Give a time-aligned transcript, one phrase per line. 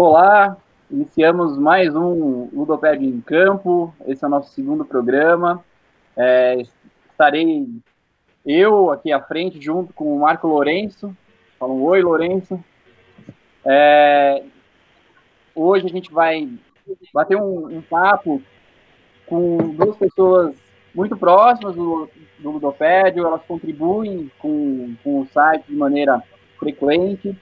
[0.00, 0.56] Olá,
[0.88, 3.92] iniciamos mais um Ludopédio em Campo.
[4.06, 5.64] Esse é o nosso segundo programa.
[6.16, 6.62] É,
[7.10, 7.68] estarei
[8.46, 11.12] eu aqui à frente, junto com o Marco Lourenço.
[11.58, 12.62] Fala um oi, Lourenço.
[13.64, 14.44] É,
[15.52, 16.48] hoje a gente vai
[17.12, 18.40] bater um, um, papo
[19.26, 20.54] com duas pessoas
[20.94, 26.22] muito próximas do, do Ludopédio, elas contribuem com, com o site de maneira
[26.56, 27.36] frequente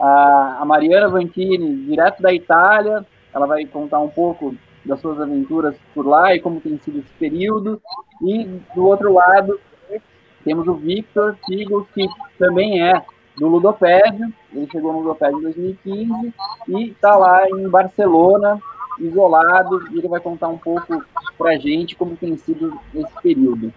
[0.00, 3.04] a, Mariana Vantini, direto da Itália,
[3.34, 4.54] ela vai contar um pouco
[4.84, 7.80] das suas aventuras por lá e como tem sido esse período.
[8.22, 9.60] E do outro lado,
[10.44, 12.06] temos o Victor Figo, que
[12.38, 13.02] também é
[13.36, 16.34] do Ludopédio, ele chegou no Ludopédio em 2015
[16.68, 18.60] e está lá em Barcelona,
[18.98, 21.02] isolado, e ele vai contar um pouco
[21.38, 23.72] para a gente como tem sido esse período.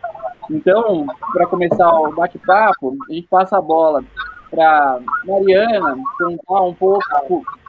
[0.50, 4.04] Então, para começar o bate-papo, a gente passa a bola
[4.54, 7.04] para Mariana contar um pouco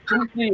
[0.06, 0.50] como que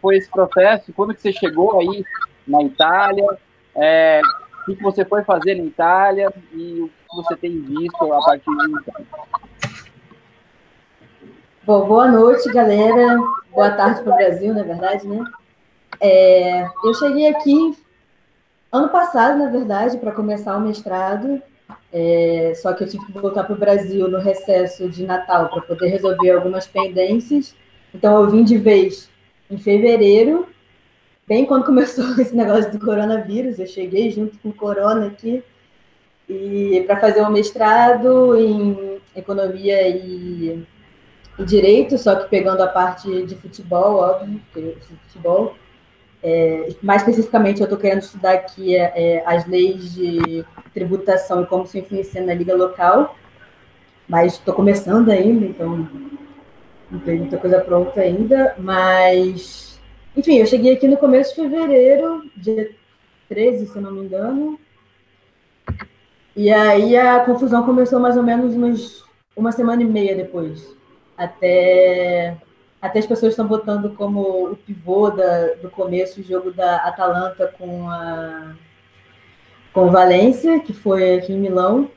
[0.00, 2.02] foi esse processo, quando que você chegou aí
[2.48, 3.26] na Itália,
[3.74, 4.22] é,
[4.66, 8.50] o que você foi fazer na Itália e o que você tem visto a partir
[8.50, 9.06] de então.
[11.64, 13.18] Bom, boa noite, galera.
[13.52, 15.22] Boa tarde para o Brasil, na verdade, né?
[16.00, 17.76] É, eu cheguei aqui
[18.72, 21.42] ano passado, na verdade, para começar o mestrado.
[21.92, 25.62] É, só que eu tive que voltar para o Brasil no recesso de Natal para
[25.62, 27.54] poder resolver algumas pendências.
[27.94, 29.08] Então eu vim de vez
[29.50, 30.46] em fevereiro,
[31.26, 33.58] bem quando começou esse negócio do coronavírus.
[33.58, 35.42] Eu cheguei junto com o corona aqui
[36.28, 40.66] e para fazer um mestrado em economia e,
[41.38, 45.54] e, direito, só que pegando a parte de futebol, óbvio, porque eu futebol.
[46.28, 51.46] É, mais especificamente, eu estou querendo estudar aqui é, é, as leis de tributação e
[51.46, 53.16] como isso influencia na liga local,
[54.08, 55.88] mas estou começando ainda, então
[56.90, 59.78] não tem muita coisa pronta ainda, mas
[60.16, 62.70] enfim, eu cheguei aqui no começo de fevereiro, dia
[63.28, 64.58] 13, se não me engano,
[66.34, 69.04] e aí a confusão começou mais ou menos uns,
[69.36, 70.76] uma semana e meia depois,
[71.16, 72.36] até
[72.80, 77.52] até as pessoas estão botando como o pivô da, do começo o jogo da Atalanta
[77.58, 78.54] com a
[79.72, 81.90] com Valência, que foi aqui em Milão.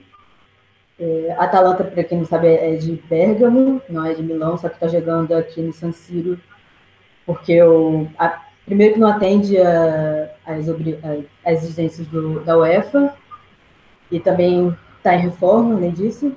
[0.99, 4.75] É, Atalanta, para quem não sabe, é de Bergamo, não é de Milão, só que
[4.75, 6.37] está jogando aqui no San Siro,
[7.25, 9.55] porque o, a, primeiro que não atende
[10.45, 10.67] as
[11.63, 13.15] exigências do, da UEFA,
[14.11, 16.35] e também está em reforma, além disso.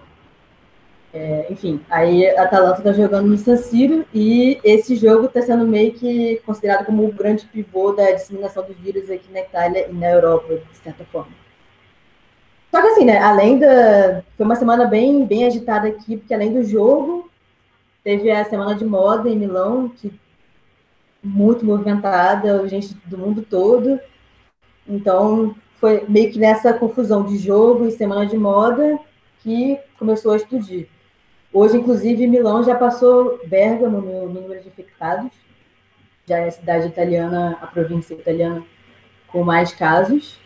[1.14, 5.66] É, enfim, aí a Atalanta está jogando no San Siro e esse jogo está sendo
[5.66, 9.92] meio que considerado como o grande pivô da disseminação do vírus aqui na Itália e
[9.92, 11.32] na Europa, de certa forma.
[12.70, 14.22] Só que assim, né, além da...
[14.38, 17.30] Foi uma semana bem, bem agitada aqui, porque além do jogo,
[18.02, 20.10] teve a Semana de Moda em Milão, que
[21.22, 24.00] muito movimentada, gente do mundo todo.
[24.88, 28.98] Então, foi meio que nessa confusão de jogo e Semana de Moda
[29.42, 30.88] que começou a explodir.
[31.52, 35.30] Hoje, inclusive, Milão já passou Bergamo no número de infectados.
[36.26, 38.64] Já é a cidade italiana, a província italiana
[39.28, 40.38] com mais casos,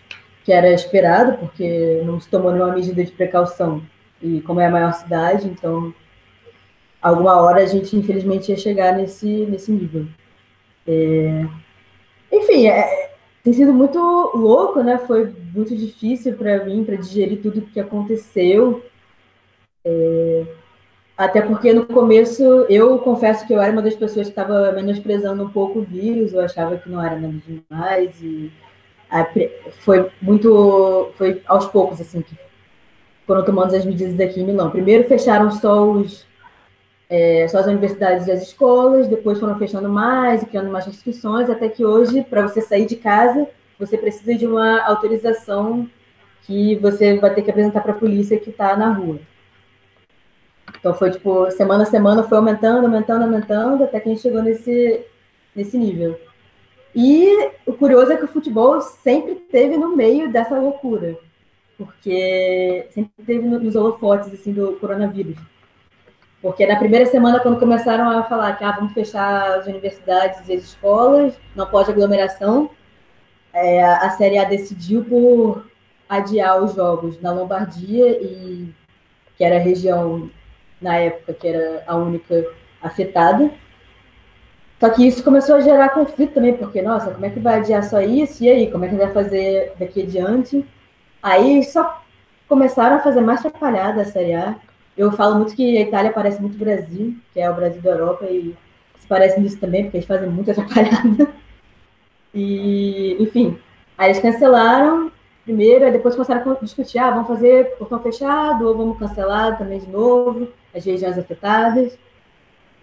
[0.45, 3.83] que era esperado, porque não se tomou nenhuma medida de precaução.
[4.21, 5.95] E como é a maior cidade, então,
[7.00, 10.06] alguma hora a gente, infelizmente, ia chegar nesse, nesse nível.
[10.87, 11.47] É...
[12.33, 13.11] Enfim, é...
[13.45, 13.99] tem sido muito
[14.34, 14.99] louco, né?
[14.99, 18.84] Foi muito difícil para mim, para digerir tudo o que aconteceu.
[19.84, 20.47] É...
[21.16, 25.43] Até porque no começo eu confesso que eu era uma das pessoas que estava menosprezando
[25.43, 28.53] um pouco o vírus, eu achava que não era nada demais e
[29.81, 32.37] foi muito foi aos poucos assim que
[33.27, 34.71] foram tomando as medidas aqui em Milão.
[34.71, 36.27] Primeiro fecharam só os
[37.09, 41.48] é, só as universidades e as escolas, depois foram fechando mais e criando mais restrições,
[41.48, 43.48] até que hoje, para você sair de casa,
[43.78, 45.88] você precisa de uma autorização
[46.43, 49.19] que você vai ter que apresentar para a polícia que está na rua.
[50.86, 54.41] Então foi tipo, semana a semana foi aumentando, aumentando, aumentando, até que a gente chegou
[54.41, 55.04] nesse,
[55.53, 56.16] nesse nível.
[56.94, 61.18] E o curioso é que o futebol sempre teve no meio dessa loucura,
[61.77, 65.36] porque sempre teve nos holofotes assim, do coronavírus.
[66.41, 70.53] Porque na primeira semana, quando começaram a falar que ah, vamos fechar as universidades e
[70.53, 72.71] as escolas, não pode aglomeração,
[73.53, 75.66] é, a Série A decidiu por
[76.09, 78.72] adiar os jogos na Lombardia, e,
[79.36, 80.30] que era a região
[80.81, 82.47] na época, que era a única
[82.83, 83.51] afetada.
[84.78, 87.83] Só que isso começou a gerar conflito também, porque, nossa, como é que vai adiar
[87.83, 88.45] só isso?
[88.45, 90.65] E aí, como é que vai fazer daqui adiante?
[91.23, 92.03] Aí só
[92.47, 94.57] começaram a fazer mais atrapalhada a Série A.
[94.97, 98.27] Eu falo muito que a Itália parece muito Brasil, que é o Brasil da Europa,
[98.27, 98.55] e
[98.99, 101.28] se parecem nisso também, porque eles fazem muita atrapalhada.
[102.34, 103.59] E, enfim,
[103.97, 105.11] aí eles cancelaram
[105.43, 109.78] primeiro, aí depois começaram a discutir, ah, vamos fazer portão fechado ou vamos cancelar também
[109.78, 111.99] de novo as regiões afetadas.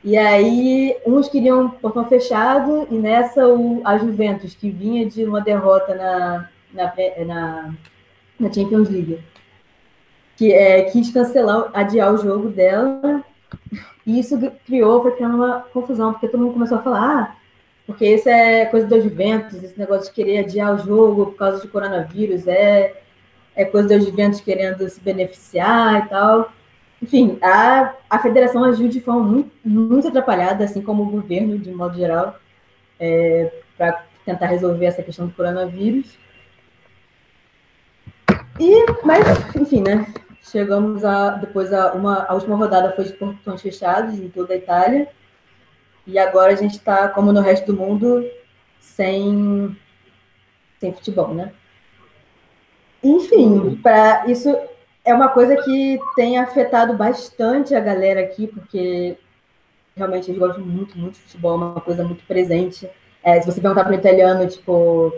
[0.04, 5.40] E aí, uns queriam portão fechado, e nessa o, a Juventus, que vinha de uma
[5.40, 6.94] derrota na, na,
[7.25, 7.74] na,
[8.38, 9.19] na Champions League,
[10.36, 13.24] que é, quis cancelar, adiar o jogo dela,
[14.06, 17.36] e isso criou, foi criando uma confusão, porque todo mundo começou a falar, ah,
[17.86, 21.62] porque isso é coisa da Juventus, esse negócio de querer adiar o jogo por causa
[21.62, 23.01] de coronavírus, é,
[23.56, 26.51] é coisa da Juventus querendo se beneficiar e tal.
[27.03, 31.69] Enfim, a, a federação agiu de forma muito, muito atrapalhada, assim como o governo, de
[31.69, 32.39] modo geral,
[32.97, 36.17] é, para tentar resolver essa questão do coronavírus.
[38.57, 40.13] E, mas, enfim, né?
[40.41, 41.31] Chegamos a.
[41.31, 45.09] Depois, a, uma, a última rodada foi de portões fechados em toda a Itália.
[46.07, 48.25] E agora a gente está, como no resto do mundo,
[48.79, 49.77] sem,
[50.79, 51.51] sem futebol, né?
[53.03, 54.56] Enfim, para isso
[55.05, 59.17] é uma coisa que tem afetado bastante a galera aqui, porque
[59.95, 62.89] realmente eles gostam muito, muito de futebol, é uma coisa muito presente.
[63.23, 65.13] É, se você perguntar para um italiano, tipo,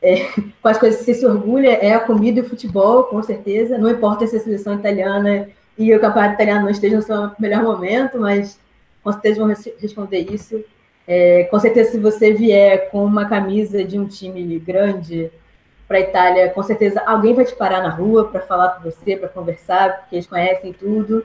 [0.00, 0.26] é,
[0.62, 3.78] quais coisas você se orgulha, é a comida e o futebol, com certeza.
[3.78, 7.62] Não importa se a seleção italiana e o campeonato italiano não estejam no seu melhor
[7.62, 8.58] momento, mas
[9.02, 10.64] com certeza vão responder isso.
[11.06, 15.30] É, com certeza, se você vier com uma camisa de um time grande,
[15.86, 19.16] para a Itália, com certeza alguém vai te parar na rua para falar com você,
[19.16, 21.24] para conversar, porque eles conhecem tudo.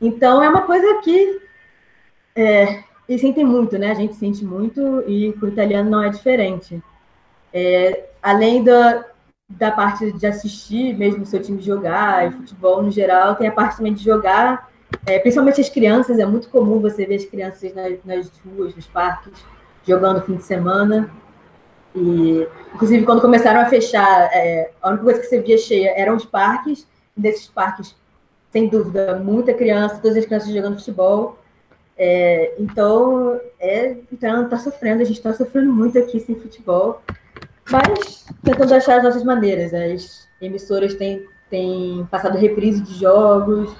[0.00, 1.40] Então é uma coisa que
[2.34, 3.90] é, eles sentem muito, né?
[3.90, 6.82] A gente sente muito e com o italiano não é diferente.
[7.52, 9.04] É, além da,
[9.48, 13.52] da parte de assistir mesmo o seu time jogar, e futebol no geral, tem a
[13.52, 14.70] parte também de jogar,
[15.06, 18.86] é, principalmente as crianças, é muito comum você ver as crianças nas, nas ruas, nos
[18.86, 19.32] parques,
[19.86, 21.10] jogando fim de semana.
[21.94, 26.16] E, inclusive, quando começaram a fechar, é, a única coisa que você via cheia eram
[26.16, 26.86] os parques.
[27.16, 27.94] Desses parques,
[28.50, 31.38] sem dúvida, muita criança, todas as crianças jogando futebol.
[31.96, 37.00] É, então, é, então, tá sofrendo, a gente está sofrendo muito aqui sem futebol.
[37.70, 39.72] Mas tentando achar as nossas maneiras.
[39.72, 43.74] As emissoras têm, têm passado reprise de jogos.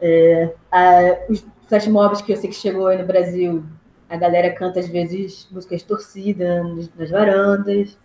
[0.00, 3.64] É, a, os flash mobs que eu sei que chegou aí no Brasil
[4.12, 7.96] a galera canta, às vezes, músicas torcidas nas varandas.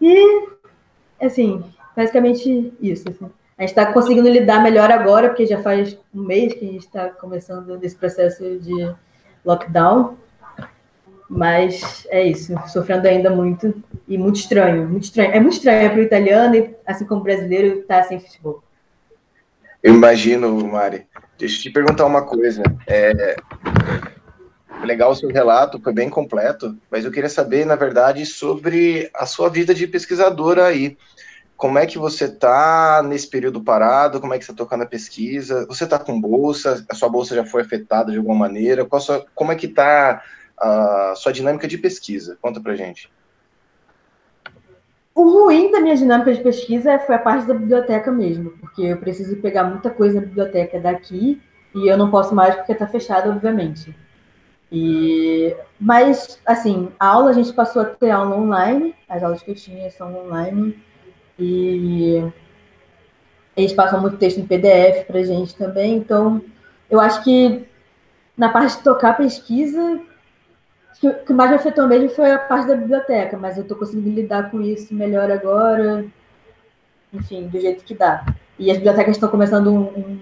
[0.00, 0.48] E,
[1.20, 1.62] assim,
[1.94, 3.06] basicamente isso.
[3.06, 3.30] Assim.
[3.58, 6.86] A gente está conseguindo lidar melhor agora, porque já faz um mês que a gente
[6.86, 8.94] está começando nesse processo de
[9.44, 10.16] lockdown.
[11.28, 15.32] Mas é isso, sofrendo ainda muito e muito estranho, muito estranho.
[15.32, 18.62] É muito estranho para o italiano, assim como o brasileiro, estar tá sem futebol.
[19.82, 21.06] Eu imagino, Mari.
[21.38, 22.62] Deixa eu te perguntar uma coisa.
[22.86, 23.36] É,
[24.84, 29.26] legal o seu relato, foi bem completo, mas eu queria saber, na verdade, sobre a
[29.26, 30.96] sua vida de pesquisadora aí.
[31.56, 34.20] Como é que você está nesse período parado?
[34.20, 35.66] Como é que você está tocando a pesquisa?
[35.66, 36.84] Você está com bolsa?
[36.90, 38.86] A sua bolsa já foi afetada de alguma maneira?
[39.00, 40.22] Sua, como é que está
[40.58, 42.36] a sua dinâmica de pesquisa?
[42.42, 43.10] Conta pra gente.
[45.14, 48.98] O ruim da minha dinâmica de pesquisa foi a parte da biblioteca mesmo, porque eu
[48.98, 51.40] preciso pegar muita coisa na biblioteca daqui
[51.74, 53.96] e eu não posso mais porque está fechado, obviamente.
[54.70, 59.50] E, mas, assim, a aula a gente passou a ter aula online, as aulas que
[59.50, 60.76] eu tinha são online,
[61.38, 62.22] e
[63.56, 66.42] eles passam muito texto em PDF para gente também, então
[66.90, 67.66] eu acho que
[68.36, 70.00] na parte de tocar pesquisa,
[71.02, 74.10] o que mais me afetou mesmo foi a parte da biblioteca, mas eu estou conseguindo
[74.10, 76.04] lidar com isso melhor agora,
[77.12, 78.24] enfim, do jeito que dá.
[78.58, 80.18] E as bibliotecas estão começando um, um,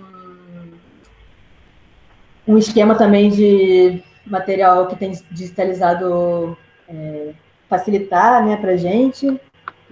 [2.48, 6.56] um esquema também de material que tem digitalizado
[6.88, 7.34] é,
[7.68, 9.40] facilitar né, para a gente.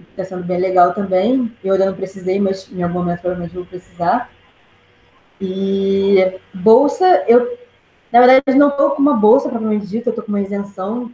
[0.09, 1.51] Está sendo bem legal também.
[1.63, 4.29] Eu ainda não precisei, mas em algum momento provavelmente vou precisar.
[5.39, 7.57] E bolsa, eu,
[8.11, 11.11] na verdade, não estou com uma bolsa, propriamente dita, estou com uma isenção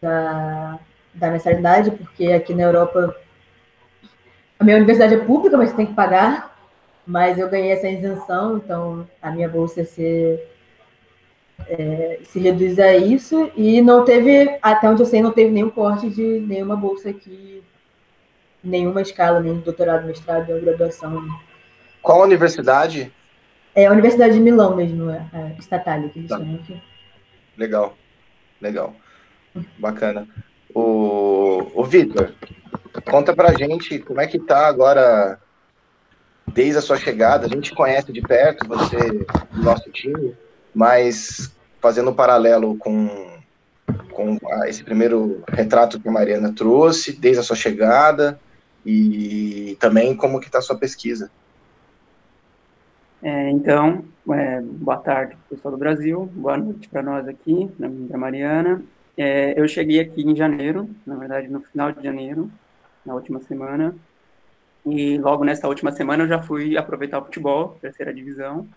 [0.00, 0.78] da,
[1.14, 3.16] da mensalidade, porque aqui na Europa
[4.58, 6.54] a minha universidade é pública, mas tem que pagar.
[7.06, 10.53] Mas eu ganhei essa isenção, então a minha bolsa ia ser
[11.68, 15.70] é, se reduz a isso e não teve, até onde eu sei, não teve nenhum
[15.70, 17.62] corte de nenhuma bolsa aqui,
[18.62, 21.24] nenhuma escala, nem doutorado, mestrado, nem graduação.
[22.02, 23.12] Qual universidade?
[23.74, 26.38] É a Universidade de Milão mesmo, é, é estatal, que eles tá.
[26.38, 26.80] chamam aqui.
[27.56, 27.96] Legal,
[28.60, 28.94] legal,
[29.78, 30.28] bacana.
[30.74, 32.32] O, o Vitor,
[33.10, 35.38] conta pra gente como é que tá agora,
[36.46, 38.96] desde a sua chegada, a gente conhece de perto você,
[39.52, 40.36] do nosso time,
[40.74, 43.08] mas fazendo um paralelo com,
[44.10, 48.40] com esse primeiro retrato que a Mariana trouxe, desde a sua chegada,
[48.84, 51.30] e também como que está a sua pesquisa.
[53.22, 58.82] É, então, é, boa tarde, pessoal do Brasil, boa noite para nós aqui, da Mariana.
[59.16, 62.50] É, eu cheguei aqui em janeiro, na verdade, no final de janeiro,
[63.06, 63.94] na última semana,
[64.84, 68.68] e logo nessa última semana eu já fui aproveitar o futebol, terceira divisão.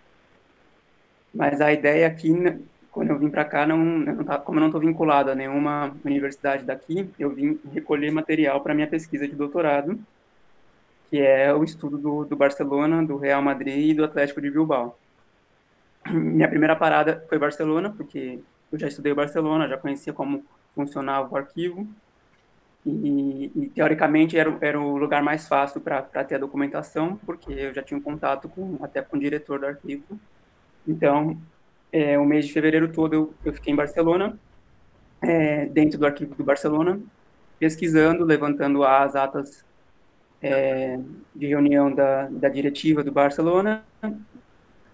[1.38, 2.60] Mas a ideia aqui, né,
[2.92, 5.96] quando eu vim para cá, não, não tá, como eu não estou vinculado a nenhuma
[6.04, 10.00] universidade daqui, eu vim recolher material para minha pesquisa de doutorado,
[11.08, 14.98] que é o estudo do, do Barcelona, do Real Madrid e do Atlético de Bilbao.
[16.10, 18.40] Minha primeira parada foi Barcelona, porque
[18.72, 21.88] eu já estudei Barcelona, já conhecia como funcionava o arquivo,
[22.84, 27.76] e, e teoricamente era, era o lugar mais fácil para ter a documentação, porque eu
[27.76, 30.20] já tinha um contato com, até com o diretor do arquivo.
[30.88, 31.38] Então,
[31.92, 34.38] é, o mês de fevereiro todo eu, eu fiquei em Barcelona,
[35.22, 37.00] é, dentro do arquivo do Barcelona,
[37.60, 39.66] pesquisando, levantando as atas
[40.42, 41.00] é,
[41.36, 43.84] de reunião da, da diretiva do Barcelona,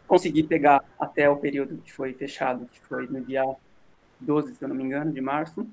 [0.07, 3.43] consegui pegar até o período que foi fechado, que foi no dia
[4.19, 5.67] 12, se eu não me engano, de março,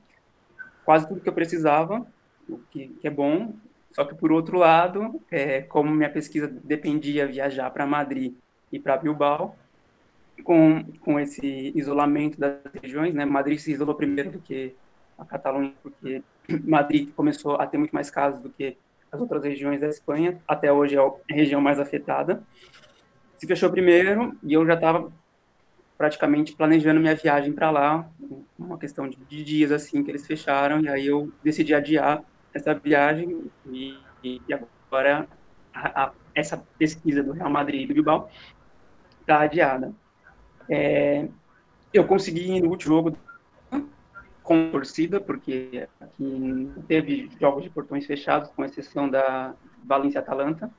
[0.85, 2.07] quase tudo que eu precisava,
[2.49, 3.55] o que, que é bom,
[3.93, 8.35] só que por outro lado, é, como minha pesquisa dependia viajar para Madrid
[8.73, 9.57] e para Bilbao,
[10.43, 14.75] com, com esse isolamento das regiões, né, Madrid se isolou primeiro do que
[15.19, 16.23] a Catalunha, porque
[16.65, 18.77] Madrid começou a ter muito mais casos do que
[19.13, 22.43] as outras regiões da Espanha, até hoje é a região mais afetada.
[23.37, 25.11] Se fechou primeiro e eu já estava
[25.99, 28.09] praticamente planejando minha viagem para lá,
[28.59, 32.23] uma questão de, de, dias assim que eles fecharam, e aí eu decidi adiar
[32.55, 35.29] essa viagem e, e agora
[35.75, 38.31] a, a, essa pesquisa do Real Madrid e do Bilbao
[39.21, 39.93] está adiada.
[40.71, 41.29] É,
[41.93, 43.19] eu consegui ir no último jogo
[44.43, 50.71] com torcida, porque aqui teve jogos de portões fechados, com exceção da Valência-Atalanta,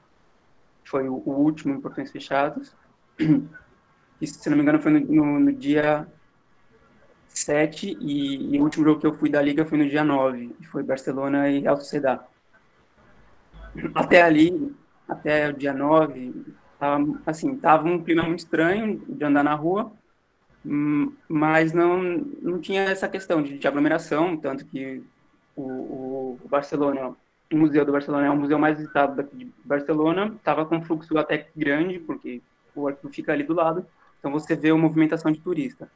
[0.86, 2.76] foi o, o, último em portões fechados.
[4.20, 6.08] E, se não me engano, foi no, no, no dia
[7.28, 10.56] 7 e, e, o último jogo que eu fui da Liga foi no dia 9,
[10.72, 12.22] foi Barcelona e Real Sociedad.
[13.96, 14.76] Até ali,
[15.08, 16.46] até o dia 9,
[16.82, 19.92] tava, assim, tava um clima muito estranho de andar na rua,
[20.66, 25.04] Hum, mas não, não tinha essa questão de, de aglomeração, tanto que
[25.56, 27.16] o, o, Barcelona,
[27.52, 31.18] o Museu do Barcelona é o museu mais visitado daqui de Barcelona, estava com fluxo
[31.18, 32.42] até grande, porque
[32.76, 33.86] o arquivo fica ali do lado,
[34.20, 35.90] então você vê a movimentação de turista.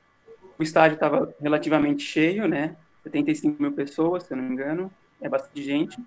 [0.57, 5.29] O estádio estava relativamente cheio, né, 75 mil pessoas, se eu não me engano, é
[5.29, 5.99] bastante gente,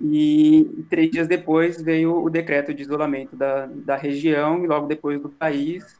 [0.00, 5.20] e três dias depois veio o decreto de isolamento da, da região e logo depois
[5.20, 5.98] do país,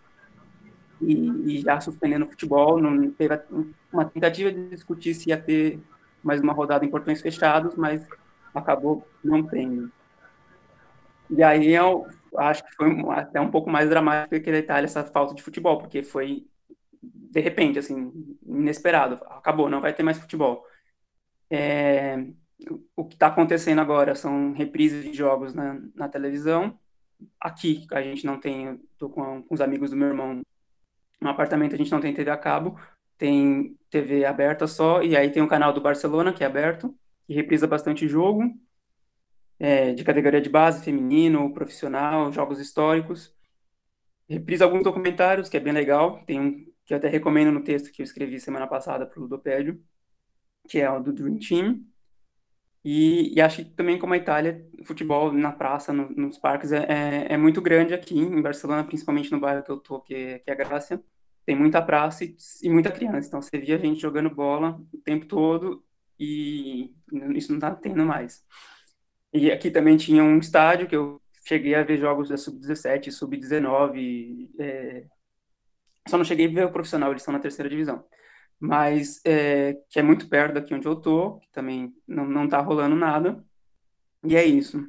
[1.01, 3.39] e, e já suspendendo o futebol, não teve
[3.93, 5.79] uma tentativa de discutir se ia ter
[6.23, 8.07] mais uma rodada em portões fechados, mas
[8.55, 9.91] acabou não tendo.
[11.31, 15.05] E aí eu acho que foi até um pouco mais dramático que a Itália essa
[15.05, 16.47] falta de futebol, porque foi
[17.03, 18.13] de repente, assim,
[18.47, 19.21] inesperado.
[19.27, 20.65] Acabou, não vai ter mais futebol.
[21.51, 22.27] É,
[22.95, 26.79] o que está acontecendo agora são reprises de jogos na, na televisão.
[27.41, 30.43] Aqui a gente não tem, estou com, com os amigos do meu irmão
[31.21, 32.79] no apartamento a gente não tem TV a cabo,
[33.19, 36.95] tem TV aberta só, e aí tem o canal do Barcelona, que é aberto,
[37.27, 38.43] que reprisa bastante jogo,
[39.59, 43.35] é, de categoria de base, feminino, profissional, jogos históricos.
[44.29, 47.91] Reprisa alguns documentários, que é bem legal, tem um que eu até recomendo no texto
[47.91, 49.83] que eu escrevi semana passada para o Ludopédio,
[50.69, 51.85] que é o do Dream Team.
[52.89, 56.85] E, e, acho que também como a Itália, futebol na praça, no, nos parques, é,
[56.89, 60.49] é, é, muito grande aqui, em Barcelona, principalmente no bairro que eu tô, que, que
[60.49, 61.03] é a Grácia.
[61.45, 65.27] Tem muita praça e, e, muita criança, então você via gente jogando bola o tempo
[65.27, 65.85] todo
[66.19, 66.95] e
[67.35, 68.45] isso não tá tendo mais.
[69.33, 74.49] E aqui também tinha um estádio que eu cheguei a ver jogos da Sub-17, Sub-19,
[74.61, 75.07] é...
[76.09, 78.05] só não cheguei a ver o profissional, eles estão na terceira divisão
[78.59, 82.61] mas é, que é muito perto daqui onde eu tô, que também não, não tá
[82.61, 83.43] rolando nada.
[84.25, 84.87] E é isso.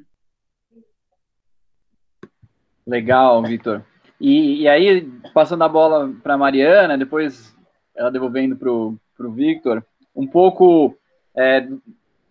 [2.86, 3.84] Legal, Vitor.
[4.20, 7.54] E, e aí, passando a bola para Mariana, depois
[7.94, 9.84] ela devolvendo para o Victor,
[10.14, 10.96] um pouco.
[11.36, 11.68] É,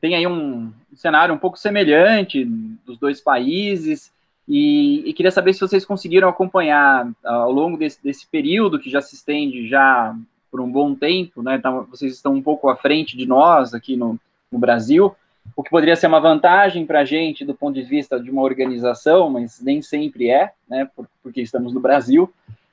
[0.02, 4.12] tem aí um cenário um pouco semelhante dos dois países,
[4.48, 9.02] e, e, queria saber se vocês conseguiram acompanhar ao longo desse, desse período que já
[9.02, 10.16] se estende já
[10.50, 11.56] por um bom tempo, né?
[11.56, 14.20] Então, vocês estão um pouco à frente de nós aqui no,
[14.52, 15.16] no Brasil,
[15.56, 18.42] o que poderia ser uma vantagem para a gente do ponto de vista de uma
[18.42, 20.90] organização, mas nem sempre é, né?
[21.24, 22.32] Porque estamos no Brasil.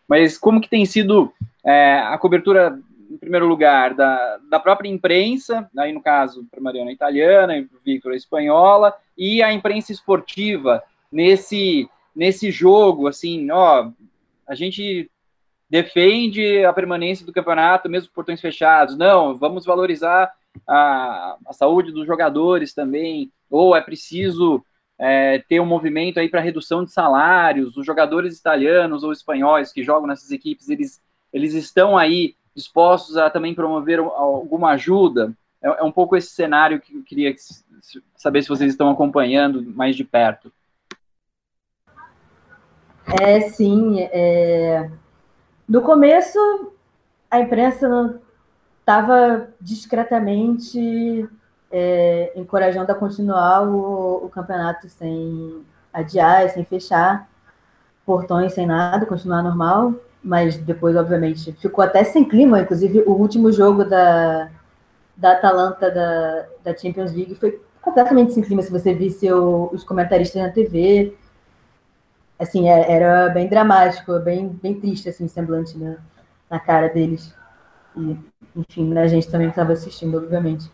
[0.08, 1.32] Mas como que tem sido
[1.64, 2.78] é, a cobertura,
[3.10, 8.14] em primeiro lugar, da, da própria imprensa, aí no caso, para Mariana italiana, e Victor
[8.14, 13.88] espanhola, e a imprensa esportiva nesse, nesse jogo, assim, ó,
[14.46, 15.10] a gente
[15.68, 18.96] defende a permanência do campeonato mesmo portões fechados.
[18.96, 20.32] Não, vamos valorizar
[20.66, 23.30] a, a saúde dos jogadores também.
[23.50, 24.64] Ou é preciso
[24.98, 27.76] é, ter um movimento aí para redução de salários.
[27.76, 31.00] Os jogadores italianos ou espanhóis que jogam nessas equipes, eles,
[31.32, 35.32] eles estão aí dispostos a também promover alguma ajuda.
[35.62, 37.34] É, é um pouco esse cenário que eu queria
[38.16, 40.52] saber se vocês estão acompanhando mais de perto.
[43.20, 44.00] É, sim.
[44.00, 44.90] É...
[45.66, 46.38] No começo,
[47.30, 48.20] a imprensa
[48.80, 51.28] estava discretamente
[51.70, 57.28] é, encorajando a continuar o, o, campeonato sem adiar, sem fechar
[58.04, 59.94] portões, sem nada, continuar normal.
[60.22, 62.60] Mas depois, obviamente, ficou até sem clima.
[62.60, 64.50] Inclusive, o último jogo da,
[65.16, 68.62] da Atalanta da, da Champions League foi completamente sem clima.
[68.62, 71.14] Se você visse o, os comentaristas na TV,
[72.38, 75.96] assim, é, era bem dramático, bem, bem triste, assim, o semblante na,
[76.50, 77.34] na cara deles.
[77.96, 78.16] E,
[78.56, 80.70] enfim, na gente também estava assistindo, obviamente.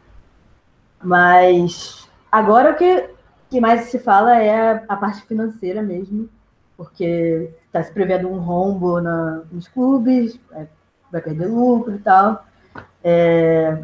[1.03, 3.11] Mas agora o que,
[3.49, 6.29] que mais se fala é a parte financeira mesmo,
[6.77, 10.67] porque está se prevendo um rombo na, nos clubes, é,
[11.11, 12.45] vai perder lucro e tal.
[13.03, 13.81] É,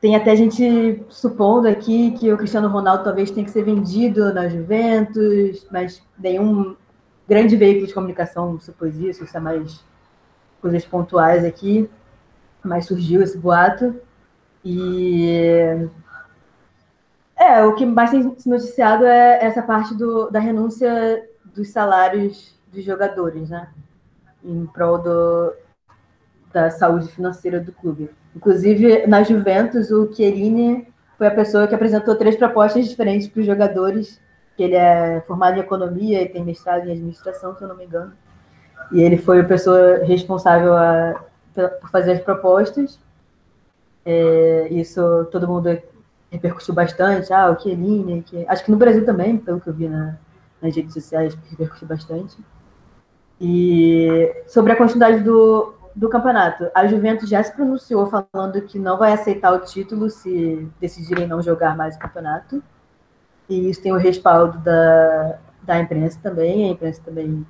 [0.00, 4.48] tem até gente supondo aqui que o Cristiano Ronaldo talvez tenha que ser vendido na
[4.48, 6.76] Juventus, mas nenhum
[7.28, 9.84] grande veículo de comunicação supôs isso, isso é mais
[10.60, 11.90] coisas pontuais aqui,
[12.64, 13.94] mas surgiu esse boato.
[14.64, 15.88] E
[17.36, 22.56] é, o que mais tem se noticiado é essa parte do, da renúncia dos salários
[22.72, 23.68] dos jogadores, né?
[24.44, 25.54] Em prol do,
[26.52, 28.10] da saúde financeira do clube.
[28.34, 30.86] Inclusive, na Juventus, o Chiellini
[31.16, 34.20] foi a pessoa que apresentou três propostas diferentes para os jogadores,
[34.56, 37.84] que ele é formado em economia e tem mestrado em administração, se eu não me
[37.84, 38.12] engano.
[38.92, 41.20] E ele foi a pessoa responsável a,
[41.80, 42.98] por fazer as propostas.
[44.04, 45.76] É, isso todo mundo
[46.30, 47.32] repercutiu bastante.
[47.32, 48.44] Ah, o Chiellini, que...
[48.48, 50.16] acho que no Brasil também, pelo que eu vi na,
[50.62, 52.36] nas redes sociais, repercutiu bastante.
[53.40, 56.70] E sobre a continuidade do, do campeonato.
[56.72, 61.42] A Juventus já se pronunciou falando que não vai aceitar o título se decidirem não
[61.42, 62.62] jogar mais o campeonato.
[63.48, 66.68] E isso tem o respaldo da, da imprensa também.
[66.68, 67.44] A imprensa também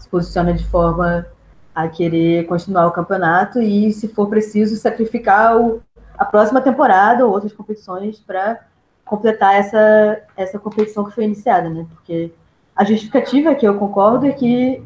[0.00, 1.26] se posiciona de forma
[1.72, 5.80] a querer continuar o campeonato e, se for preciso, sacrificar o,
[6.18, 8.66] a próxima temporada ou outras competições para
[9.04, 11.86] completar essa, essa competição que foi iniciada, né?
[11.88, 12.32] Porque
[12.74, 14.82] a justificativa que eu concordo é que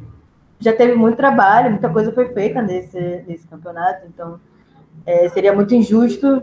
[0.60, 4.38] já teve muito trabalho, muita coisa foi feita nesse, nesse campeonato, então
[5.06, 6.42] é, seria muito injusto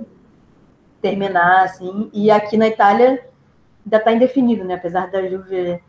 [1.01, 2.10] terminar assim.
[2.12, 3.23] E aqui na Itália
[3.86, 4.73] ainda está indefinido, né?
[4.73, 5.82] Apesar da Juve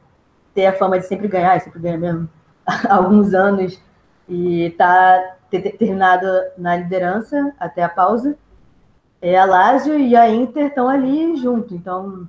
[0.55, 2.29] ter a fama de sempre ganhar, sempre ganha mesmo
[2.67, 3.83] há alguns anos
[4.29, 6.27] e tá ter terminado
[6.59, 8.37] na liderança até a pausa.
[9.21, 12.29] É, a Lazio e a Inter estão ali junto, então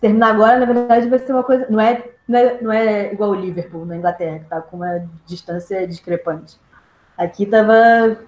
[0.00, 1.66] terminar agora, na verdade, vai ser uma coisa.
[1.68, 5.08] Não é, não é, não é igual o Liverpool na Inglaterra, que está com uma
[5.26, 6.58] distância discrepante.
[7.16, 8.18] Aqui estava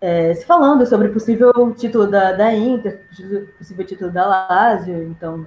[0.00, 3.06] é, se falando sobre o possível título da, da Inter,
[3.58, 5.46] possível título da Lazio, então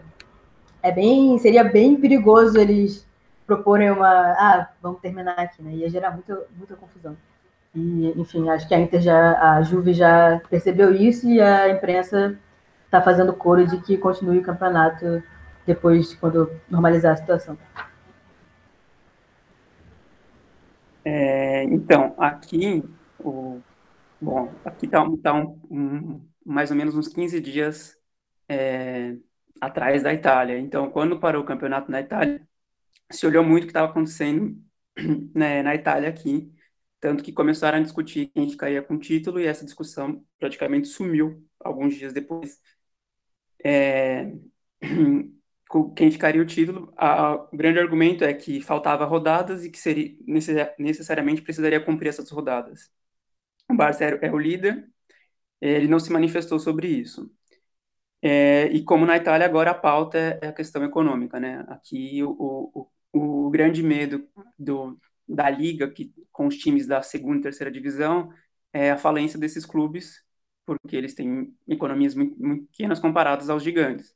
[0.81, 3.07] é bem, seria bem perigoso eles
[3.47, 5.73] proporem uma, ah, vamos terminar aqui, né?
[5.73, 7.17] Ia gerar muita, muita confusão.
[7.75, 12.37] E, enfim, acho que a Inter já, a Juve já percebeu isso e a imprensa
[12.85, 15.23] está fazendo coro de que continue o campeonato
[15.65, 17.57] depois, quando normalizar a situação.
[21.05, 22.83] É, então, aqui,
[23.19, 23.61] o,
[24.21, 27.97] bom, aqui está tá um, um, mais ou menos uns 15 dias
[28.47, 29.15] é,
[29.61, 30.59] atrás da Itália.
[30.59, 32.47] Então, quando parou o campeonato na Itália,
[33.11, 34.57] se olhou muito o que estava acontecendo
[35.35, 36.51] né, na Itália aqui,
[36.99, 41.45] tanto que começaram a discutir quem ficaria com o título e essa discussão praticamente sumiu
[41.59, 42.61] alguns dias depois
[43.63, 44.31] é,
[45.93, 50.15] quem ficaria o título, a, o grande argumento é que faltava rodadas e que seria,
[50.77, 52.91] necessariamente precisaria cumprir essas rodadas.
[53.69, 54.89] O Barça é, é o líder,
[55.61, 57.31] ele não se manifestou sobre isso.
[58.21, 61.65] É, e como na Itália agora a pauta é, é a questão econômica, né?
[61.67, 67.39] Aqui o, o, o grande medo do, da liga que, com os times da segunda
[67.39, 68.31] e terceira divisão
[68.71, 70.23] é a falência desses clubes
[70.65, 74.15] porque eles têm economias muito, muito pequenas comparadas aos gigantes.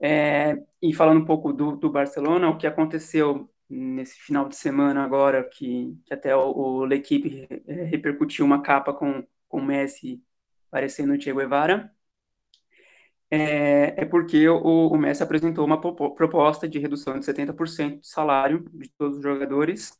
[0.00, 5.02] É, e falando um pouco do, do, Barcelona, o que aconteceu nesse final de semana
[5.04, 10.22] agora, que, que até o, o L'Equipe é, repercutiu uma capa com, com Messi
[10.70, 11.90] parecendo o Diego Guevara,
[13.30, 18.64] é, é porque o, o Messi apresentou uma proposta de redução de 70% do salário
[18.72, 19.98] de todos os jogadores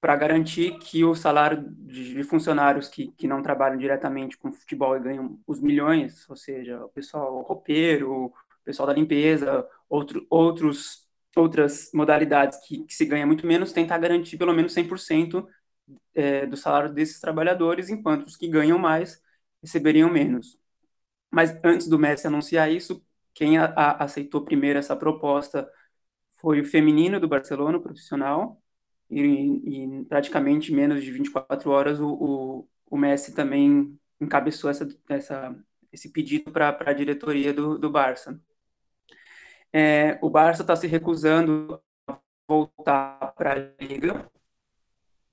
[0.00, 5.00] para garantir que o salário de, funcionários que, que não trabalham diretamente com futebol e
[5.00, 8.32] ganham os milhões, ou seja, o pessoal roupeiro, o
[8.66, 14.36] pessoal da limpeza, outro, outros, outras modalidades que, que, se ganha muito menos, tentar garantir
[14.36, 15.46] pelo menos 100%
[16.14, 19.22] é, do salário desses trabalhadores, enquanto os que ganham mais
[19.62, 20.58] receberiam menos.
[21.30, 25.70] Mas antes do Messi anunciar isso, quem a, a, aceitou primeiro essa proposta
[26.40, 28.60] foi o feminino do Barcelona, o profissional,
[29.10, 35.56] e, em praticamente menos de 24 horas o, o, o Messi também encabeçou essa, essa,
[35.92, 38.40] esse pedido para a diretoria do, do Barça.
[39.78, 44.26] É, o Barça está se recusando a voltar para a Liga,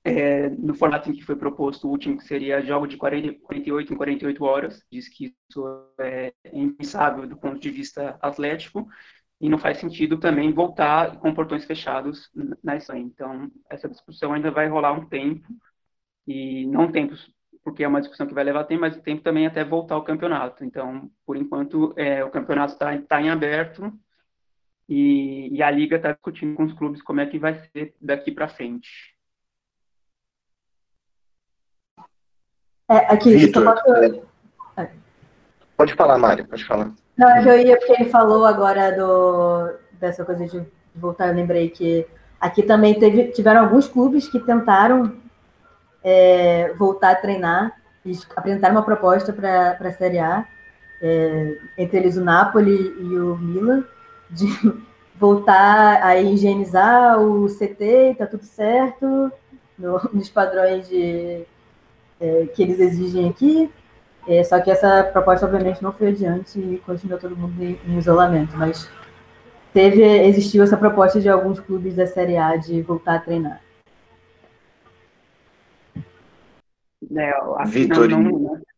[0.04, 3.94] é, no formato em que foi proposto o último, que seria jogo de 40, 48
[3.94, 4.84] em 48 horas.
[4.92, 8.86] Diz que isso é impensável do ponto de vista atlético
[9.40, 12.30] e não faz sentido também voltar com portões fechados
[12.62, 13.02] na Espanha.
[13.02, 15.48] Então, essa discussão ainda vai rolar um tempo,
[16.28, 17.16] e não tempo
[17.64, 20.66] porque é uma discussão que vai levar tempo, mas tempo também até voltar ao campeonato.
[20.66, 23.98] Então, por enquanto, é, o campeonato está tá em aberto
[24.96, 28.32] e, e a Liga está discutindo com os clubes como é que vai ser daqui
[28.32, 28.88] para frente.
[32.88, 34.24] É, aqui, Victor, posso...
[34.78, 34.92] é.
[35.76, 36.92] Pode falar, Mário, pode falar.
[37.18, 41.34] Não, é que eu ia, porque ele falou agora do, dessa coisa de voltar, eu
[41.34, 42.06] lembrei que
[42.40, 45.16] aqui também teve, tiveram alguns clubes que tentaram
[46.04, 50.48] é, voltar a treinar e apresentaram uma proposta para a Série A,
[51.02, 53.84] é, entre eles o Napoli e o Milan,
[54.34, 54.48] de
[55.16, 59.32] voltar a higienizar o CT, tá tudo certo,
[59.78, 61.44] no, nos padrões de,
[62.20, 63.72] é, que eles exigem aqui,
[64.28, 67.98] é, só que essa proposta, obviamente, não foi adiante e continuou todo mundo em, em,
[67.98, 68.56] isolamento.
[68.56, 68.90] Mas
[69.74, 73.62] teve, existiu essa proposta de alguns clubes da Série A de voltar a treinar.
[77.16, 77.34] É,
[77.66, 78.73] Vitor, não, não, não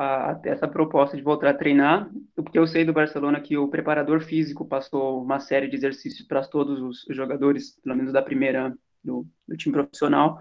[0.00, 3.68] a, a, essa proposta de voltar a treinar, porque eu sei do Barcelona que o
[3.68, 8.74] preparador físico passou uma série de exercícios para todos os jogadores, pelo menos da primeira
[9.04, 10.40] do, do time profissional,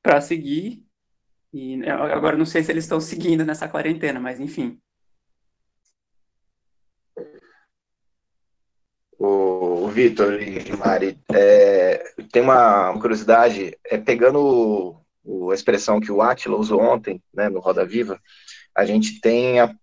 [0.00, 0.84] para seguir
[1.52, 4.80] e agora não sei se eles estão seguindo nessa quarentena, mas enfim.
[9.18, 11.98] O, Vitor e Mari, é,
[12.32, 17.60] tem uma curiosidade, é, pegando o, a expressão que o Atila usou ontem, né, no
[17.60, 18.20] Roda Viva,
[18.76, 19.74] a gente tem a,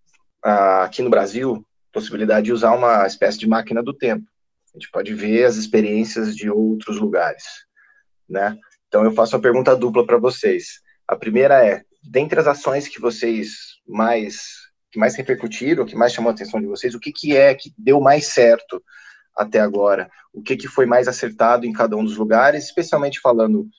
[0.43, 4.25] a, aqui no Brasil possibilidade de usar uma espécie de máquina do tempo.
[4.73, 7.43] A gente pode ver as experiências de outros lugares,
[8.27, 8.57] né?
[8.87, 10.81] Então eu faço uma pergunta dupla para vocês.
[11.07, 13.51] A primeira é, dentre as ações que vocês
[13.87, 17.55] mais que mais repercutiram, que mais chamou a atenção de vocês, o que, que é
[17.55, 18.83] que deu mais certo
[19.33, 20.09] até agora?
[20.33, 23.69] O que, que foi mais acertado em cada um dos lugares, especialmente falando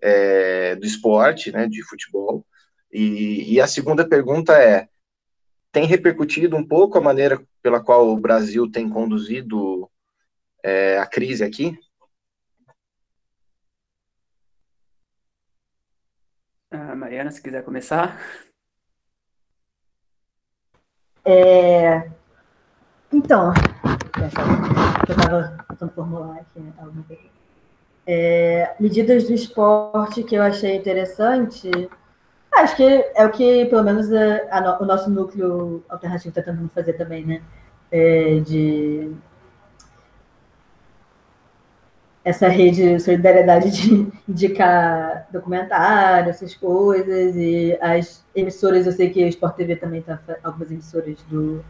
[0.00, 2.46] é, do esporte, né, de futebol?
[2.92, 4.88] E, e a segunda pergunta é,
[5.72, 9.90] tem repercutido um pouco a maneira pela qual o Brasil tem conduzido
[10.62, 11.78] é, a crise aqui?
[16.70, 18.18] Ah, Mariana, se quiser começar.
[21.24, 22.10] É...
[23.12, 23.52] Então,
[24.18, 27.22] eu estava tentando formular aqui né, alguma coisa.
[28.06, 31.70] É, medidas do esporte que eu achei interessante,
[32.62, 36.68] acho que é o que, pelo menos, a, a, o nosso núcleo alternativo está tentando
[36.70, 37.42] fazer também, né?
[37.90, 39.12] É, de
[42.24, 49.24] essa rede de solidariedade de indicar documentário, essas coisas, e as emissoras, eu sei que
[49.24, 51.64] o Sport TV também está, algumas emissoras do,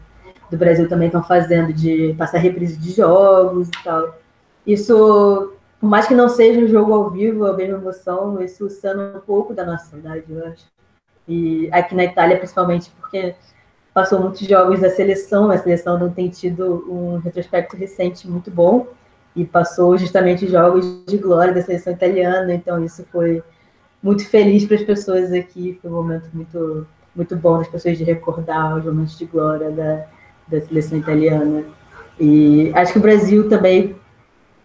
[0.49, 4.15] do Brasil também estão fazendo, de passar reprise de jogos e tal.
[4.65, 9.17] Isso, por mais que não seja um jogo ao vivo, a mesma emoção, isso sana
[9.17, 10.72] um pouco da nossa cidade, eu acho.
[11.27, 13.35] E aqui na Itália, principalmente, porque
[13.93, 18.87] passou muitos jogos da seleção, a seleção não tem tido um retrospecto recente muito bom,
[19.35, 23.41] e passou justamente jogos de glória da seleção italiana, então isso foi
[24.01, 28.03] muito feliz para as pessoas aqui, foi um momento muito muito bom das pessoas de
[28.03, 30.05] recordar os momentos de glória da,
[30.47, 31.63] da seleção italiana.
[32.19, 33.95] E acho que o Brasil também,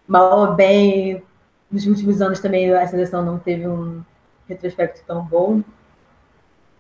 [0.07, 1.23] mal ou bem,
[1.71, 4.01] nos últimos anos também a seleção não teve um
[4.49, 5.63] retrospecto tão bom.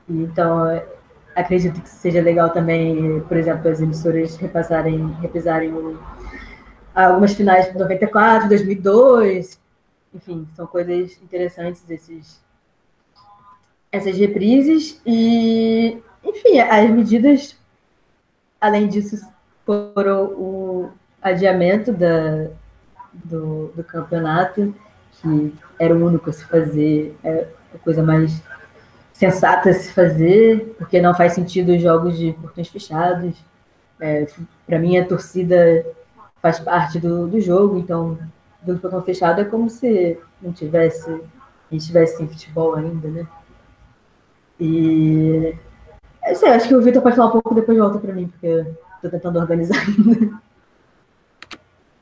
[0.08, 0.82] Então,
[1.34, 5.98] acredito que seja legal também, por exemplo, as emissoras repassarem, reprisarem o
[6.94, 9.60] algumas finais de 94, 2002,
[10.12, 12.42] enfim, são coisas interessantes esses,
[13.92, 15.00] essas reprises.
[15.06, 17.56] E, enfim, as medidas,
[18.60, 19.16] além disso,
[19.64, 20.90] foram o
[21.22, 22.48] adiamento da,
[23.12, 24.74] do, do campeonato,
[25.20, 28.42] que era o único a se fazer, é a coisa mais
[29.18, 33.34] sensata se fazer, porque não faz sentido os jogos de portões fechados.
[34.00, 34.28] É,
[34.64, 35.84] Para mim, a torcida
[36.40, 38.16] faz parte do, do jogo, então,
[38.62, 43.26] do portão fechado é como se não tivesse, a gente tivesse em futebol ainda, né?
[44.60, 45.52] E
[46.22, 48.28] é isso aí, acho que o Vitor pode falar um pouco depois volta para mim,
[48.28, 48.64] porque
[49.02, 50.40] eu tentando organizar ainda.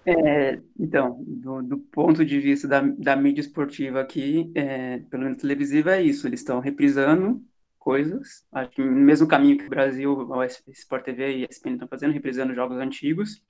[0.09, 5.42] É, então, do, do, ponto de vista da, da mídia esportiva aqui, é, pelo menos
[5.42, 6.29] televisiva, é isso.
[6.29, 7.45] Eles estão reprisando
[7.77, 11.73] coisas, acho que no mesmo caminho que o Brasil, a Sport TV e a ESPN
[11.75, 13.42] estão fazendo, reprisando jogos antigos.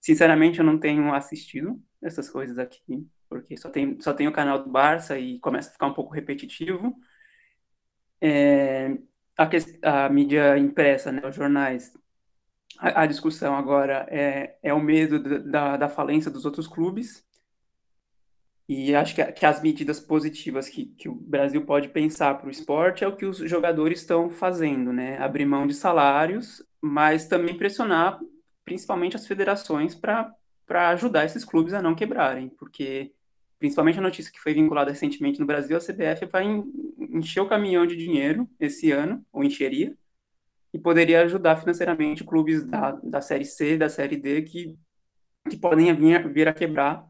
[0.00, 4.62] Sinceramente, eu não tenho assistido essas coisas aqui, porque só tem, só tem o canal
[4.62, 6.94] do Barça e começa a ficar um pouco repetitivo.
[8.20, 8.98] É,
[9.36, 11.92] a, a mídia impressa, né, os jornais,
[12.82, 17.24] a, a discussão agora é, é o medo da, da falência dos outros clubes.
[18.68, 22.50] E acho que, que as medidas positivas que, que o Brasil pode pensar para o
[22.50, 25.16] esporte é o que os jogadores estão fazendo, né?
[25.18, 28.18] Abrir mão de salários, mas também pressionar
[28.64, 30.34] principalmente as federações para
[30.90, 33.12] ajudar esses clubes a não quebrarem, porque
[33.58, 36.44] principalmente a notícia que foi vinculada recentemente no Brasil, a CBF vai
[36.98, 39.96] encher o caminhão de dinheiro esse ano, ou encheria,
[40.72, 44.76] e poderia ajudar financeiramente clubes da, da Série C, da Série D, que,
[45.48, 47.06] que podem vir, vir a quebrar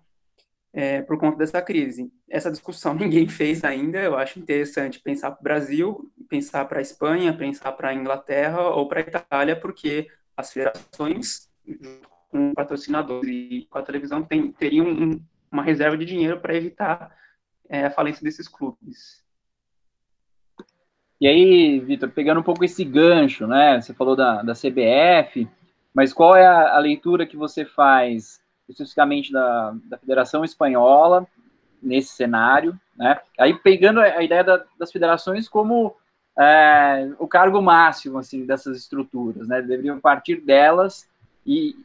[0.73, 2.11] é, por conta dessa crise.
[2.29, 6.83] Essa discussão ninguém fez ainda, eu acho interessante pensar para o Brasil, pensar para a
[6.83, 11.49] Espanha, pensar para a Inglaterra ou para a Itália, porque as federações,
[12.31, 15.21] com patrocinadores e com a televisão, tem, teriam um,
[15.51, 17.15] uma reserva de dinheiro para evitar
[17.69, 19.22] é, a falência desses clubes.
[21.23, 23.81] E aí, Vitor, pegando um pouco esse gancho, né?
[23.81, 25.49] Você falou da, da CBF,
[25.95, 31.25] mas qual é a, a leitura que você faz especificamente da, da Federação Espanhola
[31.81, 33.21] nesse cenário, né?
[33.39, 35.95] Aí pegando a, ideia da, das federações como
[36.37, 39.63] é, o cargo máximo assim dessas estruturas, né?
[39.63, 41.09] Deveriam partir delas
[41.47, 41.77] e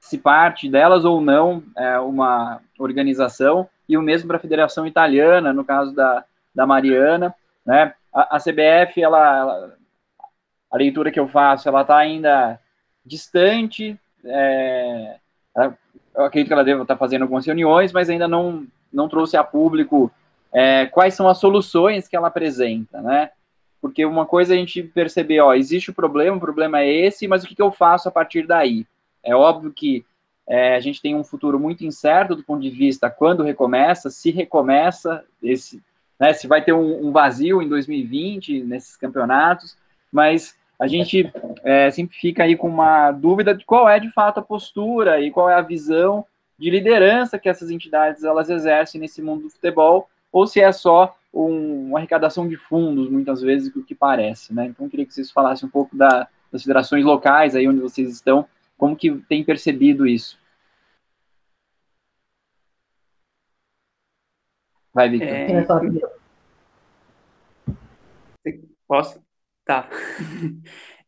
[0.00, 5.52] se parte delas ou não é, uma organização e o mesmo para a Federação Italiana,
[5.52, 6.24] no caso da,
[6.54, 7.34] da Mariana,
[7.66, 7.92] né?
[8.22, 9.76] A, CBF, ela, ela,
[10.70, 12.58] a leitura que eu faço, ela está ainda
[13.04, 13.98] distante.
[14.24, 15.16] É,
[16.14, 19.36] eu acredito que ela deve estar tá fazendo algumas reuniões, mas ainda não, não trouxe
[19.36, 20.10] a público
[20.52, 23.30] é, quais são as soluções que ela apresenta, né?
[23.80, 27.44] Porque uma coisa a gente perceber, ó, existe o problema, o problema é esse, mas
[27.44, 28.84] o que, que eu faço a partir daí?
[29.22, 30.04] É óbvio que
[30.48, 34.30] é, a gente tem um futuro muito incerto do ponto de vista quando recomeça, se
[34.30, 35.80] recomeça esse,
[36.18, 39.76] né, se vai ter um, um, vazio em 2020 nesses campeonatos,
[40.12, 41.30] mas a gente
[41.64, 45.30] é, sempre fica aí com uma dúvida de qual é de fato a postura e
[45.30, 46.24] qual é a visão
[46.58, 51.16] de liderança que essas entidades elas exercem nesse mundo do futebol, ou se é só
[51.32, 54.66] um, uma arrecadação de fundos, muitas vezes, o que parece, né?
[54.66, 58.46] Então, queria que vocês falassem um pouco da, das federações locais, aí onde vocês estão,
[58.76, 60.38] como que tem percebido isso.
[64.98, 65.28] Vai, Victor.
[68.44, 68.58] É...
[68.88, 69.22] Posso?
[69.64, 69.88] Tá.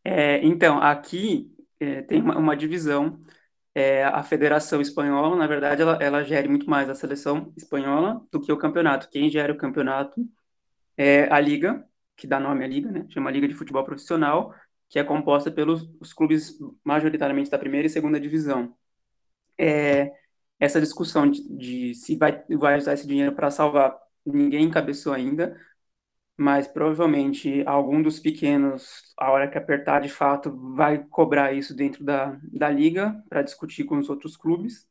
[0.02, 3.20] É, então, aqui é, tem uma, uma divisão.
[3.74, 8.40] É, a Federação Espanhola, na verdade, ela, ela gere muito mais a seleção espanhola do
[8.40, 9.10] que o campeonato.
[9.10, 10.26] Quem gera o campeonato
[10.96, 13.04] é a Liga, que dá nome à Liga, né?
[13.10, 14.54] Chama Liga de Futebol Profissional,
[14.88, 18.74] que é composta pelos os clubes majoritariamente da primeira e segunda divisão.
[19.58, 20.10] É,
[20.60, 25.58] essa discussão de, de se vai, vai usar esse dinheiro para salvar, ninguém encabeçou ainda,
[26.36, 32.04] mas provavelmente algum dos pequenos, a hora que apertar de fato, vai cobrar isso dentro
[32.04, 34.88] da, da liga para discutir com os outros clubes.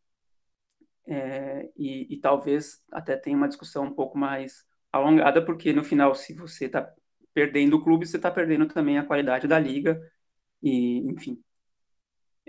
[1.08, 6.13] É, e, e, talvez até tenha uma discussão um pouco mais alongada, porque no final,
[6.13, 6.93] se você está
[7.34, 9.99] perdendo o clube, você está perdendo também a qualidade da liga,
[10.62, 11.43] e enfim.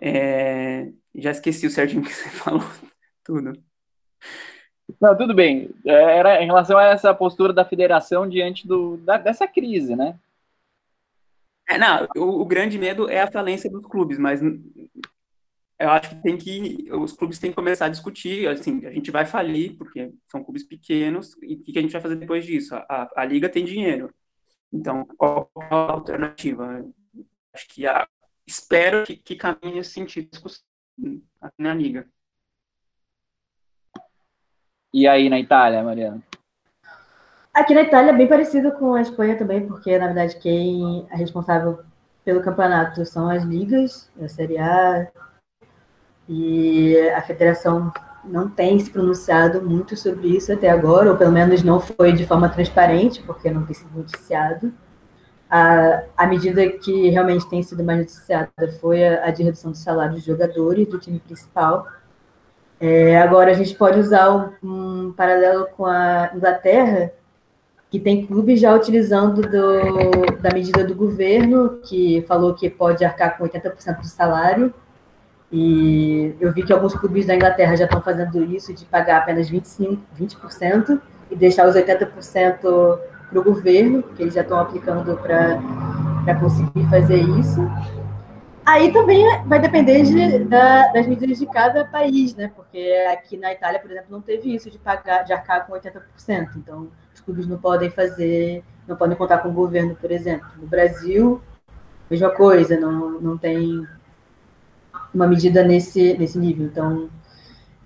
[0.03, 2.63] É, já esqueci o certinho que você falou
[3.31, 3.63] tudo.
[5.01, 5.71] Não, tudo bem.
[5.87, 10.19] É, era em relação a essa postura da federação diante do, da, dessa crise, né?
[11.69, 16.23] É, não, o, o, grande medo é a falência dos clubes, mas eu acho que
[16.23, 20.13] tem que os clubes têm que começar a discutir, assim, a gente vai falir porque
[20.27, 22.75] são clubes pequenos e o que a gente vai fazer depois disso?
[22.75, 24.13] A, a liga tem dinheiro,
[24.73, 26.85] então qual é a alternativa?
[27.55, 28.09] Acho que a,
[28.45, 30.29] espero que, que caminhe nesse sentido
[31.57, 32.09] na liga.
[34.93, 36.21] E aí na Itália, Mariana?
[37.55, 41.17] Aqui na Itália é bem parecido com a Espanha também, porque na verdade quem é
[41.17, 41.81] responsável
[42.25, 45.09] pelo campeonato são as ligas, a Série A,
[46.29, 47.93] e a federação
[48.25, 52.27] não tem se pronunciado muito sobre isso até agora, ou pelo menos não foi de
[52.27, 54.73] forma transparente, porque não tem sido noticiado.
[55.49, 58.51] A, a medida que realmente tem sido mais noticiada
[58.81, 61.87] foi a, a de redução do salário dos jogadores do time principal.
[62.81, 67.13] É, agora, a gente pode usar um, paralelo com a Inglaterra,
[67.91, 73.37] que tem clubes já utilizando do, da medida do governo, que falou que pode arcar
[73.37, 74.73] com 80% do salário,
[75.53, 79.51] e eu vi que alguns clubes da Inglaterra já estão fazendo isso, de pagar apenas
[79.51, 86.35] 25, 20% e deixar os 80% para o governo, que eles já estão aplicando para
[86.37, 87.61] conseguir fazer isso.
[88.65, 92.51] Aí também vai depender de, da, das medidas de cada país, né?
[92.55, 96.57] Porque aqui na Itália, por exemplo, não teve isso de pagar, de arcar com 80%.
[96.57, 100.47] Então, os clubes não podem fazer, não podem contar com o governo, por exemplo.
[100.57, 101.41] No Brasil,
[102.11, 103.87] mesma coisa, não, não tem
[105.13, 106.67] uma medida nesse, nesse nível.
[106.67, 107.09] Então,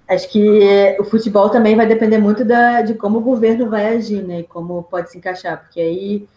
[0.08, 4.22] acho que o futebol também vai depender muito da, de como o governo vai agir,
[4.22, 4.40] né?
[4.40, 6.28] E como pode se encaixar, porque aí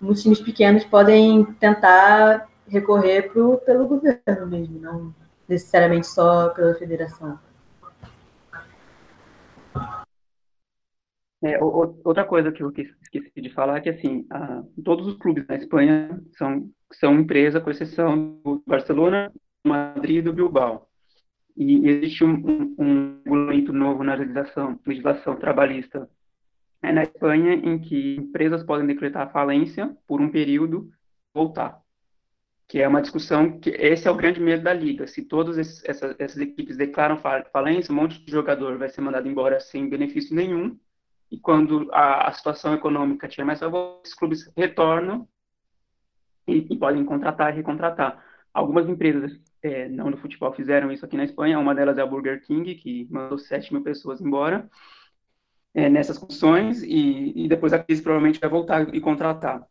[0.00, 5.14] muitos times pequenos podem tentar recorrer pro, pelo governo mesmo, não
[5.48, 7.38] necessariamente só pela federação.
[11.40, 15.46] É, outra coisa que eu esqueci de falar é que, assim, a, todos os clubes
[15.46, 19.32] na Espanha são, são empresa, com exceção do Barcelona,
[19.64, 20.88] Madrid e do Bilbao.
[21.56, 22.34] E existe um,
[22.76, 26.08] um, um regulamento novo na legislação, legislação trabalhista
[26.82, 30.90] é na Espanha, em que empresas podem decretar falência por um período
[31.34, 31.80] voltar.
[32.68, 35.06] Que é uma discussão que esse é o grande medo da liga.
[35.06, 37.18] Se todas essas, essas equipes declaram
[37.52, 40.78] falência, um monte de jogador vai ser mandado embora sem benefício nenhum.
[41.30, 45.26] E quando a, a situação econômica tiver mais favorável, os clubes retornam
[46.46, 48.22] e, e podem contratar e recontratar.
[48.52, 51.58] Algumas empresas é, não no futebol, fizeram isso aqui na Espanha.
[51.58, 54.68] Uma delas é a Burger King, que mandou 7 mil pessoas embora
[55.74, 59.66] é, nessas condições, e, e, depois a crise provavelmente vai voltar e contratar.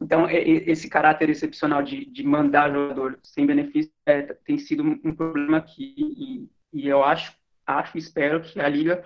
[0.00, 5.14] Então, é, esse caráter excepcional de, de mandar jogador sem benefício é, tem sido um
[5.14, 7.34] problema aqui, e, e eu acho,
[7.66, 9.04] acho espero que a Liga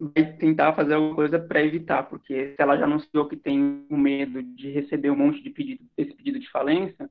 [0.00, 3.96] vai tentar fazer alguma coisa para evitar, porque se ela já anunciou que tem um
[3.96, 7.08] medo de receber um monte de pedido, esse pedido de falência,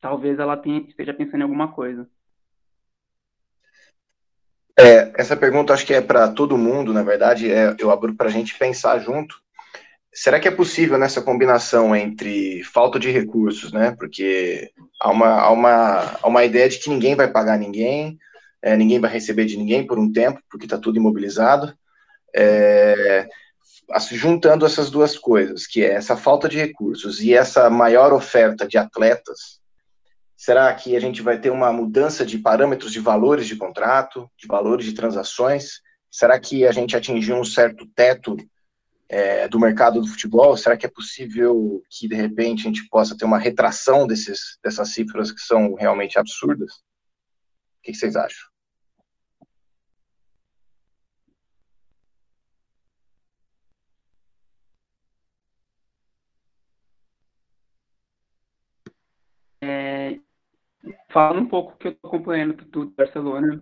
[0.00, 2.08] talvez ela tenha, esteja pensando em alguma coisa.
[4.78, 8.28] É, essa pergunta acho que é para todo mundo, na verdade, é, eu abro para
[8.28, 9.42] a gente pensar junto.
[10.12, 13.94] Será que é possível nessa combinação entre falta de recursos, né?
[13.98, 14.70] Porque
[15.00, 18.18] há uma, há uma, há uma ideia de que ninguém vai pagar ninguém,
[18.60, 21.72] é, ninguém vai receber de ninguém por um tempo, porque está tudo imobilizado.
[22.34, 23.28] É,
[24.12, 28.78] juntando essas duas coisas, que é essa falta de recursos e essa maior oferta de
[28.78, 29.60] atletas,
[30.40, 34.46] Será que a gente vai ter uma mudança de parâmetros de valores de contrato, de
[34.46, 35.82] valores de transações?
[36.10, 38.38] Será que a gente atingiu um certo teto
[39.10, 40.56] é, do mercado do futebol?
[40.56, 44.94] Será que é possível que, de repente, a gente possa ter uma retração desses, dessas
[44.94, 46.72] cifras que são realmente absurdas?
[47.78, 48.50] O que vocês acham?
[61.12, 63.60] Falando um pouco que eu estou acompanhando do Barcelona,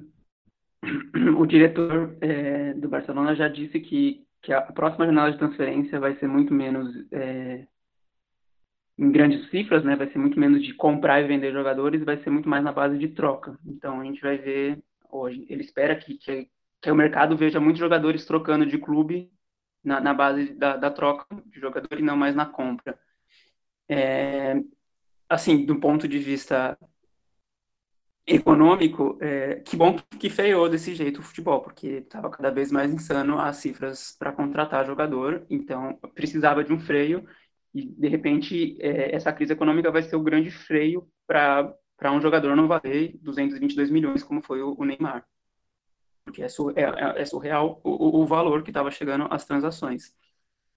[1.38, 6.16] o diretor é, do Barcelona já disse que, que a próxima janela de transferência vai
[6.16, 7.66] ser muito menos é,
[8.98, 9.96] em grandes cifras, né?
[9.96, 12.98] Vai ser muito menos de comprar e vender jogadores, vai ser muito mais na base
[12.98, 13.58] de troca.
[13.64, 15.46] Então a gente vai ver hoje.
[15.48, 16.48] Ele espera que, que,
[16.80, 19.30] que o mercado veja muitos jogadores trocando de clube
[19.84, 22.98] na, na base da, da troca de jogador e não mais na compra.
[23.88, 24.54] É,
[25.28, 26.78] assim, do ponto de vista
[28.28, 32.92] econômico, é, que bom que feiou desse jeito o futebol, porque estava cada vez mais
[32.92, 37.26] insano as cifras para contratar jogador, então precisava de um freio,
[37.74, 41.74] e de repente é, essa crise econômica vai ser o grande freio para
[42.12, 45.24] um jogador não valer 222 milhões, como foi o, o Neymar.
[46.24, 50.14] Porque é, sur, é, é, é surreal o, o, valor que estava chegando às transações.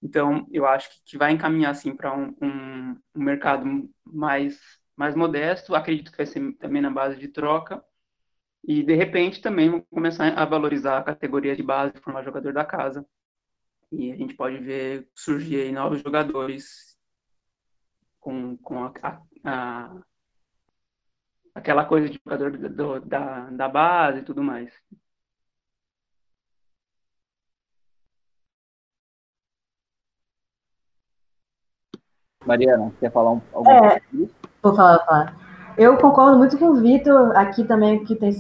[0.02, 5.74] Então, eu acho que vai encaminhar assim, para um, um, um mercado mais mais modesto,
[5.74, 7.84] acredito que vai ser também na base de troca,
[8.64, 12.64] e de repente também vão começar a valorizar a categoria de base, formar jogador da
[12.64, 13.04] casa,
[13.91, 16.95] e a gente pode ver surgir aí novos jogadores
[18.20, 18.93] com, com a,
[19.43, 20.02] a, a
[21.56, 24.72] aquela coisa de jogador do, da, da base e tudo mais.
[32.45, 34.41] Mariana, quer falar um, alguma é, coisa isso?
[34.62, 35.36] Vou falar, vou falar.
[35.78, 38.32] Eu concordo muito com o Vitor, aqui também que tem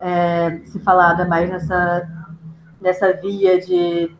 [0.00, 2.08] é, se falado mais nessa,
[2.80, 4.14] nessa via de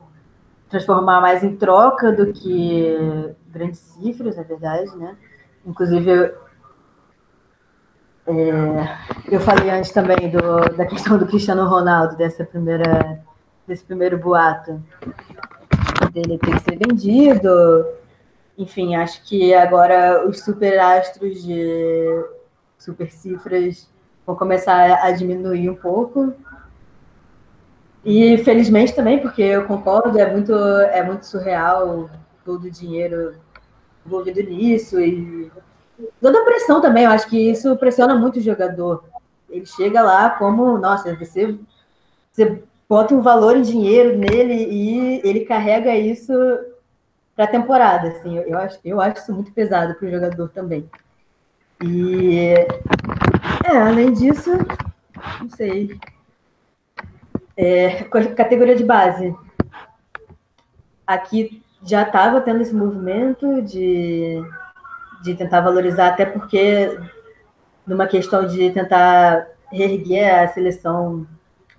[0.69, 5.17] transformar mais em troca do que grandes cifras, na verdade, né?
[5.67, 6.35] Inclusive, eu,
[8.27, 8.99] é,
[9.31, 13.21] eu falei antes também do, da questão do Cristiano Ronaldo, dessa primeira,
[13.67, 14.81] desse primeiro boato
[16.13, 18.02] dele ter que ser vendido.
[18.57, 22.25] Enfim, acho que agora os superastros de
[22.79, 23.91] super cifras
[24.27, 26.35] vão começar a diminuir um pouco.
[28.05, 32.11] E felizmente também, porque eu concordo, é muito, é muito surreal
[32.45, 33.35] todo o dinheiro
[34.05, 35.51] envolvido nisso e
[36.21, 39.05] toda a pressão também, eu acho que isso pressiona muito o jogador.
[39.49, 41.57] Ele chega lá como, nossa, você,
[42.33, 46.33] você bota um valor em dinheiro nele e ele carrega isso
[47.35, 48.09] para a temporada.
[48.09, 50.89] Assim, eu, acho, eu acho isso muito pesado para o jogador também.
[51.83, 52.55] E
[53.65, 54.51] é, além disso,
[55.41, 55.99] não sei.
[57.57, 59.35] É, categoria de base.
[61.07, 64.41] Aqui já estava tendo esse movimento de,
[65.23, 66.99] de tentar valorizar, até porque
[67.87, 71.27] numa questão de tentar reerguer a seleção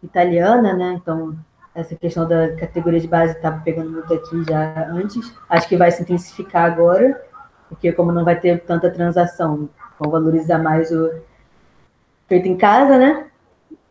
[0.01, 0.99] italiana, né?
[1.01, 1.38] Então,
[1.76, 5.34] essa questão da categoria de base estava pegando muito aqui já antes.
[5.49, 7.21] Acho que vai se intensificar agora,
[7.69, 9.69] porque como não vai ter tanta transação,
[9.99, 11.11] vão valorizar mais o
[12.28, 13.28] feito em casa, né?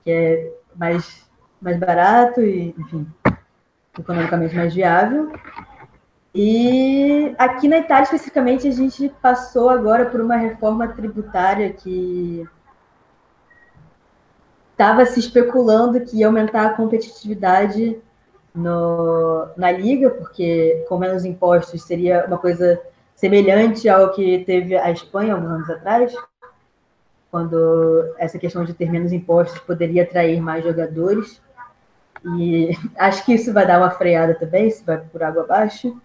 [0.05, 1.29] Que é mais,
[1.61, 3.07] mais barato e, enfim,
[3.99, 5.33] economicamente mais viável.
[6.35, 12.49] E aqui na Itália, especificamente, a gente passou agora por uma reforma tributária que
[14.83, 17.97] estava se especulando que ia aumentar a competitividade
[18.53, 22.81] no, na liga, porque com menos impostos seria uma coisa
[23.15, 26.13] semelhante ao que teve a Espanha alguns anos atrás,
[27.31, 31.41] quando essa questão de ter menos impostos poderia atrair mais jogadores.
[32.37, 35.97] E acho que isso vai dar uma freada também, se vai por água abaixo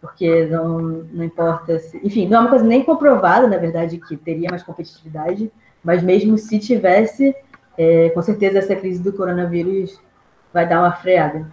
[0.00, 1.98] porque não, não importa se.
[2.04, 5.50] Enfim, não é uma coisa nem comprovada, na verdade, que teria mais competitividade,
[5.82, 7.34] mas mesmo se tivesse,
[7.78, 10.00] é, com certeza essa crise do coronavírus
[10.52, 11.46] vai dar uma freada.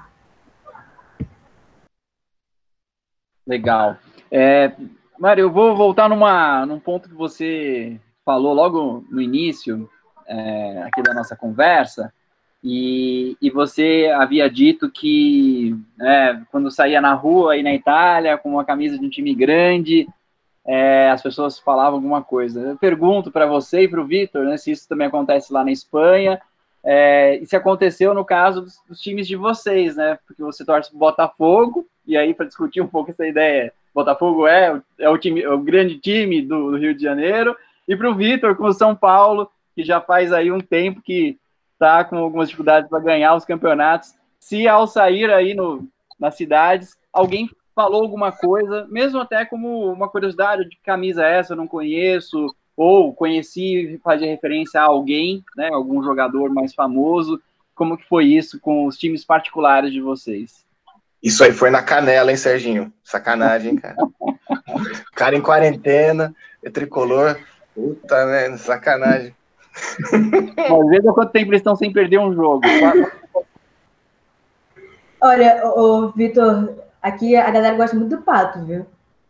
[3.45, 3.97] Legal.
[4.31, 4.71] É,
[5.19, 9.89] Mário, eu vou voltar numa, num ponto que você falou logo no início
[10.27, 12.13] é, aqui da nossa conversa,
[12.63, 18.51] e, e você havia dito que né, quando saía na rua aí na Itália com
[18.51, 20.07] uma camisa de um time grande,
[20.65, 22.59] é, as pessoas falavam alguma coisa.
[22.59, 25.71] Eu pergunto para você e para o Vitor né, se isso também acontece lá na
[25.71, 26.41] Espanha
[26.83, 30.17] é, e se aconteceu no caso dos, dos, times de vocês, né?
[30.27, 34.81] Porque você torce para Botafogo e aí para discutir um pouco essa ideia, Botafogo é,
[34.99, 37.55] é o time, é o grande time do, do Rio de Janeiro
[37.87, 41.37] e para o Vitor com o São Paulo que já faz aí um tempo que
[41.73, 44.13] está com algumas dificuldades para ganhar os campeonatos.
[44.39, 45.87] Se ao sair aí no,
[46.19, 51.53] nas cidades, alguém falou alguma coisa, mesmo até como uma curiosidade de camisa é essa
[51.53, 57.41] eu não conheço, ou conheci fazer referência a alguém, né, algum jogador mais famoso,
[57.75, 60.63] como que foi isso com os times particulares de vocês?
[61.21, 62.91] Isso aí foi na canela, hein, Serginho?
[63.03, 63.95] Sacanagem, cara.
[65.15, 67.39] cara em quarentena, é tricolor.
[67.73, 68.57] Puta, né?
[68.57, 69.33] Sacanagem.
[70.69, 72.61] Mas veja quanto tempo eles estão sem perder um jogo.
[75.21, 78.85] Olha, o Vitor, aqui a galera gosta muito do pato, viu?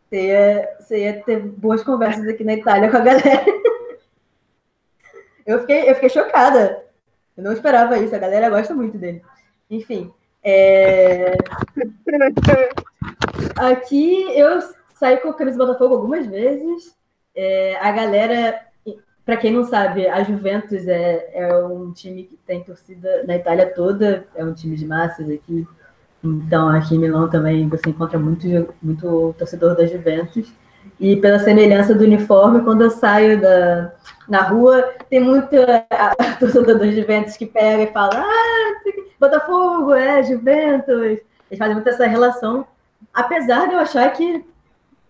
[0.07, 3.45] Você ia, você ia ter boas conversas aqui na Itália com a galera.
[5.45, 6.86] Eu fiquei, eu fiquei chocada.
[7.36, 9.21] Eu não esperava isso, a galera gosta muito dele.
[9.69, 10.09] Enfim.
[10.41, 11.34] É...
[13.57, 14.61] Aqui eu
[14.95, 16.95] saí com a camisa do Botafogo algumas vezes.
[17.36, 18.57] É, a galera
[19.26, 23.74] para quem não sabe, a Juventus é, é um time que tem torcida na Itália
[23.74, 25.65] toda, é um time de massas aqui.
[26.24, 28.47] Então, aqui em Milão também você encontra muito,
[28.82, 30.53] muito torcedor da Juventus.
[30.99, 33.93] E pela semelhança do uniforme, quando eu saio da,
[34.28, 35.55] na rua, tem muito
[36.39, 38.82] torcedor da Juventus que pega e fala: Ah,
[39.19, 41.19] Botafogo, é, Juventus.
[41.49, 42.65] Eles fazem muito essa relação,
[43.13, 44.45] apesar de eu achar que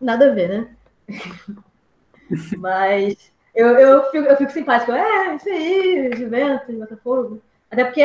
[0.02, 0.68] nada a ver, né?
[2.58, 4.92] Mas eu, eu, fico, eu fico simpático.
[4.92, 7.42] É, isso aí, Juventus, Botafogo.
[7.70, 8.02] Até porque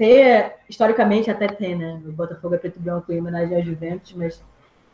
[0.00, 2.00] tem, historicamente até tem, né?
[2.06, 4.42] O Botafogo é preto e branco em homenagem ao Juventus, mas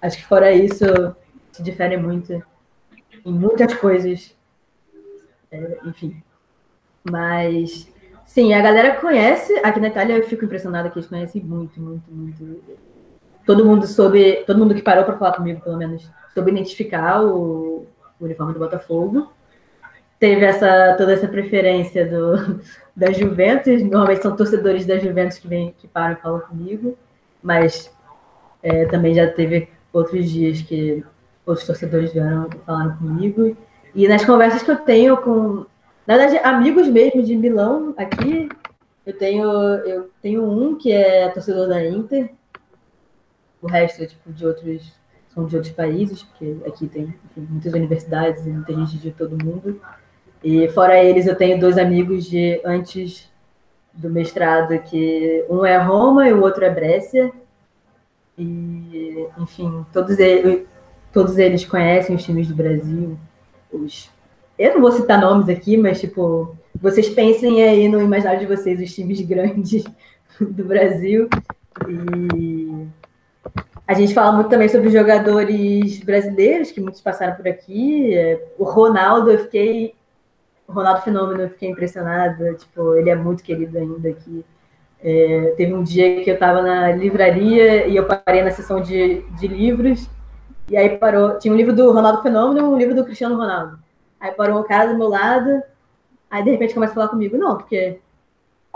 [0.03, 0.85] acho que fora isso
[1.53, 2.43] se difere muito
[3.25, 4.37] em muitas coisas.
[5.49, 6.21] É, enfim.
[7.09, 7.89] Mas,
[8.25, 9.57] sim, a galera conhece.
[9.63, 12.77] Aqui na Itália eu fico impressionada que eles conhecem muito, muito, muito
[13.47, 17.87] todo mundo soube, todo mundo que parou para falar comigo, pelo menos, soube identificar o,
[18.19, 19.31] o uniforme do Botafogo.
[20.19, 22.61] Teve essa toda essa preferência do,
[22.97, 23.83] da Juventus.
[23.83, 26.97] Normalmente são torcedores da Juventus que vêm, que param e falam comigo,
[27.43, 27.95] mas
[28.63, 31.05] é, também já teve outros dias que
[31.45, 33.57] outros torcedores vieram falaram comigo.
[33.95, 35.67] E nas conversas que eu tenho com,
[36.07, 38.49] na verdade, amigos mesmo de Milão aqui,
[39.05, 42.31] eu tenho eu tenho um que é torcedor da Inter,
[43.63, 44.95] o resto é tipo de outros
[45.37, 49.45] são de outros países, porque aqui tem enfim, muitas universidades e muita gente de todo
[49.45, 49.81] mundo.
[50.49, 53.29] E fora eles, eu tenho dois amigos de antes
[53.93, 57.33] do mestrado, que um é Roma e o outro é Brécia.
[58.39, 60.65] E, enfim, todos eles,
[61.13, 63.19] todos eles conhecem os times do Brasil.
[63.73, 64.09] Os,
[64.57, 68.81] eu não vou citar nomes aqui, mas, tipo, vocês pensem aí no imaginário de vocês
[68.81, 69.83] os times grandes
[70.41, 71.29] do Brasil.
[72.37, 72.87] E
[73.85, 78.15] a gente fala muito também sobre jogadores brasileiros, que muitos passaram por aqui.
[78.57, 79.97] O Ronaldo, eu fiquei.
[80.69, 82.55] Ronaldo Fenômeno, eu fiquei impressionada.
[82.55, 84.45] Tipo, ele é muito querido ainda aqui.
[85.03, 89.23] É, teve um dia que eu estava na livraria e eu parei na sessão de,
[89.39, 90.09] de livros.
[90.71, 91.39] E aí parou.
[91.39, 93.79] Tinha um livro do Ronaldo Fenômeno e um livro do Cristiano Ronaldo.
[94.21, 95.63] Aí parou um cara do meu lado.
[96.31, 97.37] Aí de repente começa a falar comigo.
[97.37, 98.01] Não, porque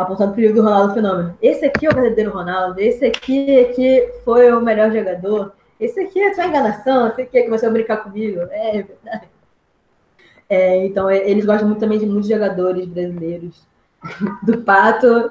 [0.01, 1.37] apontando para o do Ronaldo Fenômeno.
[1.43, 6.21] Esse aqui é o verdadeiro Ronaldo, esse aqui, aqui foi o melhor jogador, esse aqui
[6.23, 8.41] é sua enganação, esse aqui é que começou a brincar comigo.
[8.51, 9.29] É verdade.
[10.51, 13.65] É, então, é, eles gostam muito também de muitos jogadores brasileiros.
[14.43, 15.31] Do Pato,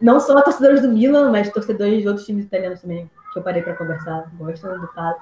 [0.00, 3.60] não só torcedores do Milan, mas torcedores de outros times italianos também, que eu parei
[3.60, 4.30] para conversar.
[4.38, 5.20] Gostam do Pato.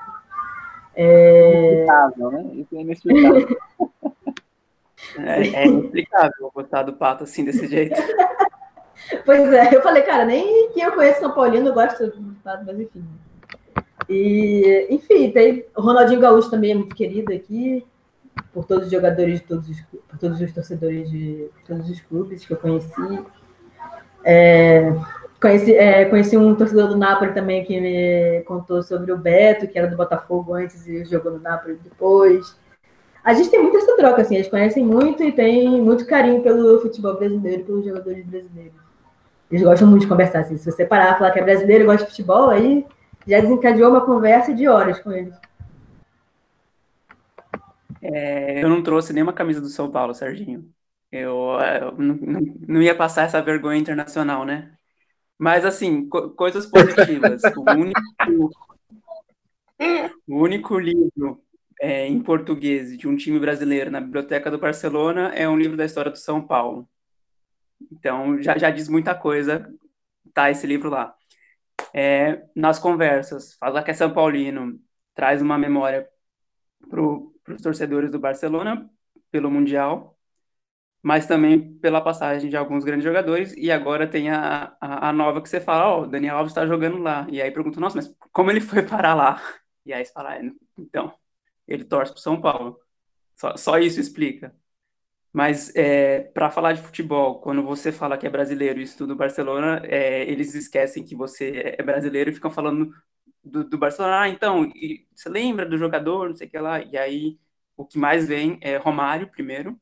[0.95, 1.83] É...
[1.83, 2.51] Inexplicável, né?
[2.55, 3.59] Isso é inexplicável.
[5.17, 7.95] É, é inexplicável gostar do Pato assim, desse jeito.
[9.25, 12.79] pois é, eu falei, cara, nem quem eu conheço São Paulino gosta do Pato, mas
[12.81, 13.05] enfim.
[14.09, 17.87] E, enfim, tem o Ronaldinho Gaúcho também é muito querido aqui,
[18.53, 22.45] por todos os jogadores de todos os, por todos os torcedores de todos os clubes
[22.45, 23.25] que eu conheci.
[24.25, 24.93] É,
[25.41, 29.79] conheci, é, conheci um torcedor do Napoli também que me contou sobre o Beto, que
[29.79, 32.57] era do Botafogo antes e jogou no Napoli depois
[33.29, 36.81] a gente tem muita essa troca, assim, eles conhecem muito e tem muito carinho pelo
[36.81, 38.73] futebol brasileiro, pelos jogadores brasileiros.
[39.51, 41.87] Eles gostam muito de conversar, assim, se você parar e falar que é brasileiro e
[41.87, 42.87] gosta de futebol, aí
[43.27, 45.35] já desencadeou uma conversa de horas com eles.
[48.03, 50.73] É, eu não trouxe nenhuma camisa do São Paulo, Serginho.
[51.11, 51.37] Eu,
[51.81, 52.19] eu não,
[52.69, 54.77] não, ia passar essa vergonha internacional, né?
[55.39, 57.43] Mas, assim, co coisas positivas.
[57.57, 58.51] o, único,
[60.27, 61.43] o único livro
[61.81, 65.85] é, em português de um time brasileiro na biblioteca do Barcelona é um livro da
[65.85, 66.89] história do São Paulo.
[67.93, 69.73] Então já, já diz muita coisa,
[70.35, 71.15] tá esse livro lá.
[71.95, 74.81] É, nas conversas, fala que é São Paulino,
[75.15, 76.09] traz uma memória
[77.49, 78.89] para os torcedores do Barcelona
[79.31, 80.19] pelo Mundial,
[81.03, 85.41] mas também pela passagem de alguns grandes jogadores, e agora tem a, a, a nova
[85.43, 88.15] que você fala, ó, oh, Daniel Alves está jogando lá, e aí pergunta, nossa, mas
[88.33, 89.43] como ele foi parar lá?
[89.87, 90.43] E aí você fala, é,
[90.79, 91.15] então,
[91.67, 92.79] ele torce para São Paulo.
[93.37, 94.55] Só, só, isso explica.
[95.33, 99.17] Mas é, para falar de futebol, quando você fala que é brasileiro e estuda o
[99.17, 102.93] Barcelona, é, eles esquecem que você é brasileiro e ficam falando
[103.49, 104.23] do, do Barcelona.
[104.23, 104.71] Ah, então,
[105.15, 106.83] você lembra do jogador, não sei o que lá.
[106.83, 107.39] E aí,
[107.77, 109.81] o que mais vem é Romário, primeiro.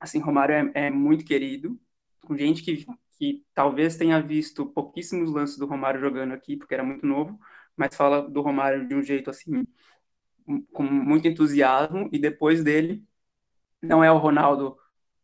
[0.00, 1.78] Assim, Romário é, é muito querido.
[2.26, 2.86] Com gente que,
[3.18, 7.38] que talvez tenha visto pouquíssimos lances do Romário jogando aqui, porque era muito novo,
[7.76, 9.66] mas fala do Romário de um jeito assim
[10.72, 13.04] com muito entusiasmo, e depois dele
[13.82, 14.76] não é o Ronaldo,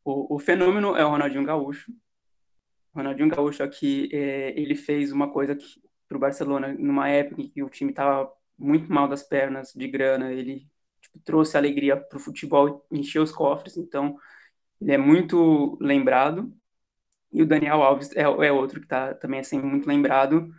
[0.05, 1.93] o, o fenômeno é o Ronaldinho Gaúcho.
[2.95, 5.57] Ronaldinho Gaúcho aqui, é, ele fez uma coisa
[6.09, 9.89] para o Barcelona numa época em que o time estava muito mal das pernas, de
[9.89, 10.69] grana, ele
[11.01, 14.19] tipo, trouxe alegria para o futebol, encheu os cofres, então
[14.81, 16.53] ele é muito lembrado.
[17.33, 20.55] E o Daniel Alves é, é outro que está também assim, muito lembrado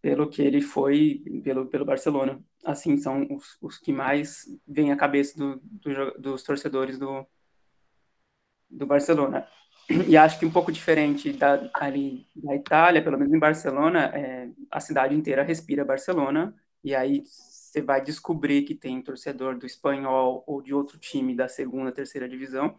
[0.00, 4.96] pelo que ele foi pelo, pelo Barcelona assim, são os, os que mais vêm à
[4.96, 7.26] cabeça do, do, dos torcedores do,
[8.70, 9.46] do Barcelona.
[9.88, 14.50] E acho que um pouco diferente da, ali da Itália, pelo menos em Barcelona, é,
[14.70, 20.44] a cidade inteira respira Barcelona, e aí você vai descobrir que tem torcedor do espanhol
[20.46, 22.76] ou de outro time da segunda, terceira divisão,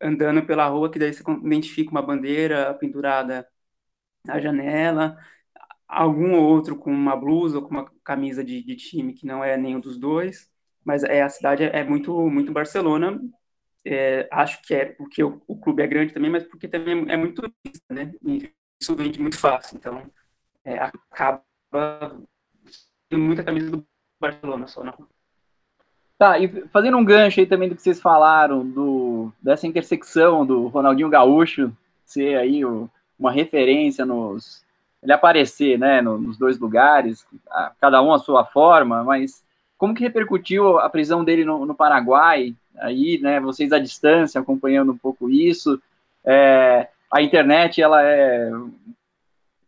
[0.00, 3.48] andando pela rua, que daí você identifica uma bandeira pendurada
[4.24, 5.18] na janela,
[5.88, 9.56] algum outro com uma blusa ou com uma camisa de, de, time que não é
[9.56, 10.50] nenhum dos dois,
[10.84, 13.20] mas é a cidade é, muito muito Barcelona.
[13.84, 17.16] É, acho que é porque o, o, clube é grande também, mas porque também é
[17.16, 17.42] muito
[17.90, 18.12] né?
[18.22, 20.02] E isso vende muito fácil, então
[20.64, 21.42] é, acaba
[23.10, 23.86] muita camisa do
[24.20, 24.94] Barcelona só, não.
[26.18, 30.66] Tá, e fazendo um gancho aí também do que vocês falaram, do, dessa intersecção do
[30.66, 31.72] Ronaldinho Gaúcho
[32.04, 34.62] ser aí o, uma referência nos.
[35.02, 37.26] Ele aparecer, né, nos dois lugares,
[37.80, 39.42] cada um a sua forma, mas
[39.78, 42.54] como que repercutiu a prisão dele no, no Paraguai?
[42.78, 45.80] Aí, né, vocês à distância acompanhando um pouco isso.
[46.24, 48.50] É, a internet, ela é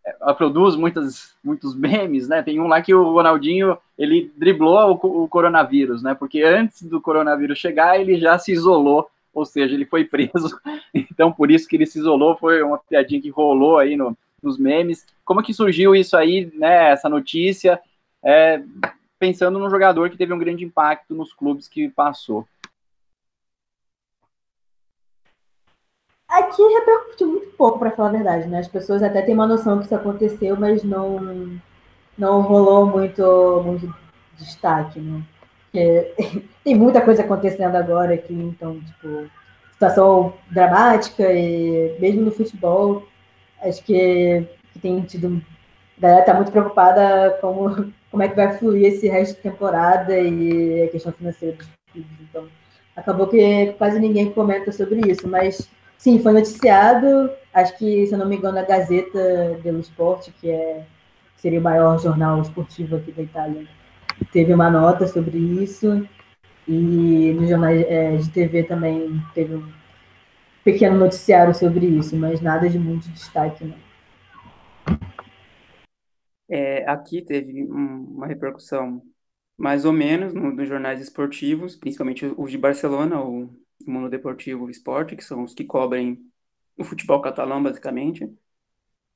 [0.05, 2.43] ela produz muitas, muitos memes, né?
[2.43, 6.15] Tem um lá que o Ronaldinho ele driblou o, o, coronavírus, né?
[6.15, 10.61] Porque antes do coronavírus chegar, ele já se isolou, ou seja, ele foi preso.
[10.93, 14.59] Então, por isso que ele se isolou, foi uma piadinha que rolou aí no, nos
[14.59, 15.07] memes.
[15.25, 16.91] Como que surgiu isso aí, né?
[16.91, 17.81] Essa notícia,
[18.25, 18.63] é,
[19.19, 22.47] pensando num jogador que teve um grande impacto nos clubes que passou.
[26.43, 28.59] Aqui repercutiu muito pouco, para falar a verdade, né?
[28.59, 31.61] As pessoas até têm uma noção que isso aconteceu, mas não,
[32.19, 33.95] não rolou muito, muito
[34.37, 35.23] destaque, né?
[35.71, 36.15] Porque
[36.65, 39.31] tem muita coisa acontecendo agora aqui, então, tipo,
[39.73, 43.05] situação dramática e mesmo no futebol,
[43.63, 45.41] acho que, que tem tido.
[45.97, 50.19] A galera tá muito preocupada como, como é que vai fluir esse resto de temporada
[50.19, 52.11] e a questão financeira dos clubes.
[52.21, 52.49] Então,
[52.97, 55.71] acabou que quase ninguém comenta sobre isso, mas
[56.03, 60.51] Sim, foi noticiado, acho que, se eu não me engano, a Gazeta dello Sport, que
[60.51, 60.85] é,
[61.37, 63.69] seria o maior jornal esportivo aqui da Itália,
[64.33, 66.05] teve uma nota sobre isso,
[66.67, 69.73] e nos jornais é, de TV também teve um
[70.65, 73.77] pequeno noticiário sobre isso, mas nada de muito destaque, não.
[76.49, 79.01] É, aqui teve uma repercussão
[79.57, 85.25] mais ou menos nos jornais esportivos, principalmente os de Barcelona, o Mundo Deportivo Esporte, que
[85.25, 86.19] são os que cobrem
[86.77, 88.29] o futebol catalão, basicamente.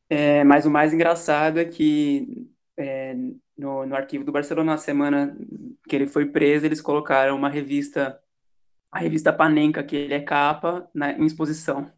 [0.09, 3.15] É, mas o mais engraçado é que é,
[3.57, 5.37] no, no arquivo do Barcelona, na semana
[5.89, 8.21] que ele foi preso, eles colocaram uma revista,
[8.91, 11.93] a revista Panenka, que ele é capa, na, em exposição,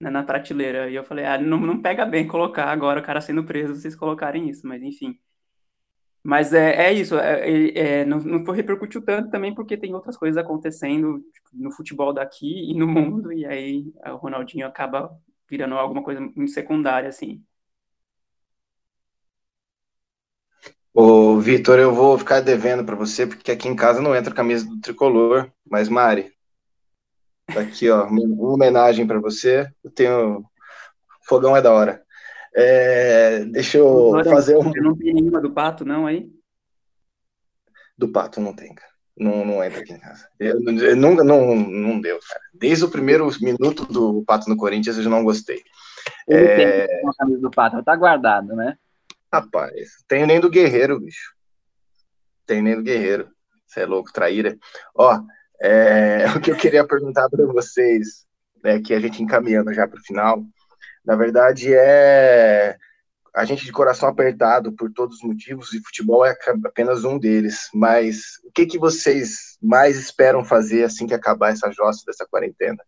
[0.00, 0.90] na, na prateleira.
[0.90, 3.96] E eu falei, ah, não, não pega bem colocar agora o cara sendo preso, vocês
[3.96, 5.18] colocarem isso, mas enfim.
[6.24, 10.16] Mas é, é isso, é, é, não, não foi, repercutiu tanto também porque tem outras
[10.16, 15.14] coisas acontecendo tipo, no futebol daqui e no mundo, e aí o Ronaldinho acaba
[15.50, 17.44] virando alguma coisa muito secundária, assim.
[20.94, 24.64] Ô, Vitor, eu vou ficar devendo para você, porque aqui em casa não entra camisa
[24.66, 26.32] do tricolor, mas Mari,
[27.46, 29.68] tá aqui, ó, uma homenagem para você.
[29.82, 30.44] Eu tenho.
[31.26, 32.03] Fogão é da hora.
[32.54, 34.70] É, deixa eu fazer um.
[34.76, 36.30] Não tem nenhuma do Pato, não, aí?
[37.98, 38.92] Do Pato não tem, cara.
[39.16, 40.28] Não, não entra aqui em casa.
[40.38, 42.40] Eu, eu nunca, não, não deu, cara.
[42.52, 45.62] Desde o primeiro minuto do Pato no Corinthians, eu já não gostei.
[46.28, 46.86] Ele é...
[46.86, 48.76] tem uma camisa do Pato, tá guardado, né?
[49.32, 51.34] Rapaz, tem nem do Guerreiro, bicho.
[52.46, 53.28] Tem nem do Guerreiro.
[53.66, 54.56] Você é louco, traíra.
[54.94, 55.20] Ó,
[55.60, 58.26] é, o que eu queria perguntar para vocês,
[58.64, 60.44] é que a gente encaminhando já para o final,
[61.04, 62.76] na verdade, é
[63.34, 67.68] a gente de coração apertado por todos os motivos e futebol é apenas um deles.
[67.74, 72.78] Mas o que, que vocês mais esperam fazer assim que acabar essa jossa dessa quarentena?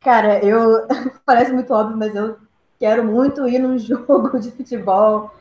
[0.00, 0.86] Cara, eu
[1.24, 2.36] parece muito óbvio, mas eu
[2.78, 5.34] quero muito ir num jogo de futebol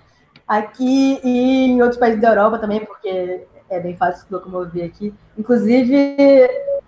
[0.47, 5.13] aqui e em outros países da Europa também, porque é bem fácil se locomover aqui.
[5.38, 6.17] Inclusive,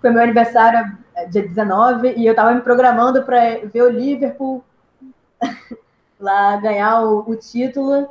[0.00, 4.62] foi meu aniversário é, dia 19 e eu estava me programando para ver o Liverpool
[6.20, 8.10] lá ganhar o, o, título.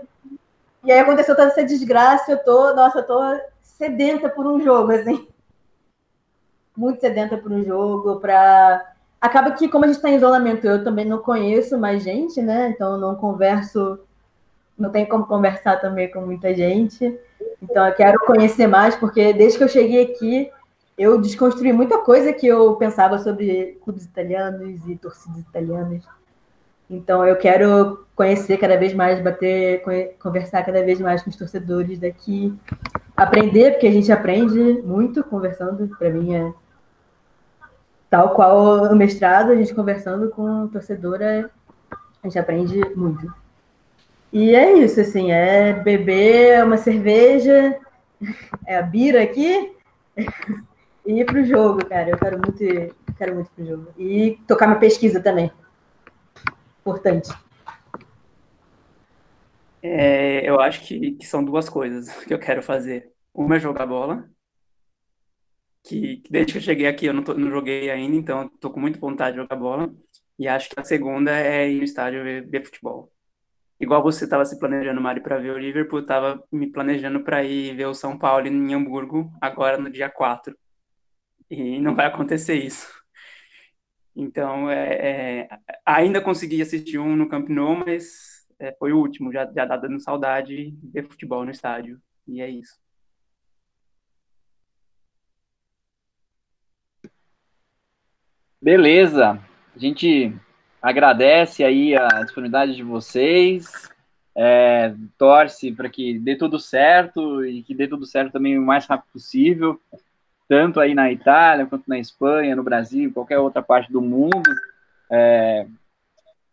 [0.84, 3.20] E aí aconteceu toda essa desgraça, eu tô, nossa, eu tô
[3.62, 5.28] sedenta por um jogo, assim.
[6.76, 10.84] Muito sedenta por um jogo, para acaba que como a gente está em isolamento, eu
[10.84, 12.70] também não conheço mais gente, né?
[12.70, 14.00] Então não converso,
[14.78, 17.18] não tem como conversar também com muita gente.
[17.62, 20.52] Então eu quero conhecer mais, porque desde que eu cheguei aqui,
[20.98, 26.04] eu desconstruí muita coisa que eu pensava sobre clubes italianos e torcidas italianas.
[26.90, 29.82] Então eu quero conhecer cada vez mais, bater,
[30.20, 32.54] conversar cada vez mais com os torcedores daqui,
[33.16, 36.54] aprender, porque a gente aprende muito conversando, para mim é
[38.10, 41.50] tal qual o mestrado, a gente conversando com torcedora,
[42.22, 43.34] a gente aprende muito.
[44.34, 47.80] E é isso, assim, é beber uma cerveja,
[48.66, 49.72] é a bira aqui,
[51.06, 52.10] e ir pro jogo, cara.
[52.10, 53.94] Eu quero muito ir, quero muito pro jogo.
[53.96, 55.52] E tocar minha pesquisa também.
[56.82, 57.32] Importante.
[59.84, 63.12] É, eu acho que, que, são duas coisas que eu quero fazer.
[63.36, 64.28] Uma é jogar bola,
[65.84, 68.72] que, que desde que eu cheguei aqui eu não, tô, não joguei ainda, então estou
[68.72, 69.94] com muita vontade de jogar bola.
[70.40, 73.13] E acho que a segunda é ir no estádio ver, ver futebol.
[73.80, 77.76] Igual você estava se planejando, Mari, para ver o Liverpool, estava me planejando para ir
[77.76, 80.58] ver o São Paulo em Hamburgo, agora no dia 4.
[81.50, 82.88] E não vai acontecer isso.
[84.16, 85.50] Então, é, é,
[85.86, 89.76] ainda consegui assistir um no Camp Nou, mas é, foi o último, já, já tá
[89.78, 92.00] dando saudade ver futebol no estádio.
[92.28, 92.80] E é isso.
[98.62, 99.40] Beleza.
[99.76, 100.34] A gente
[100.84, 103.90] agradece aí a disponibilidade de vocês,
[104.36, 108.86] é, torce para que dê tudo certo e que dê tudo certo também o mais
[108.86, 109.80] rápido possível,
[110.50, 114.44] tanto aí na Itália, quanto na Espanha, no Brasil, qualquer outra parte do mundo,
[115.10, 115.66] é,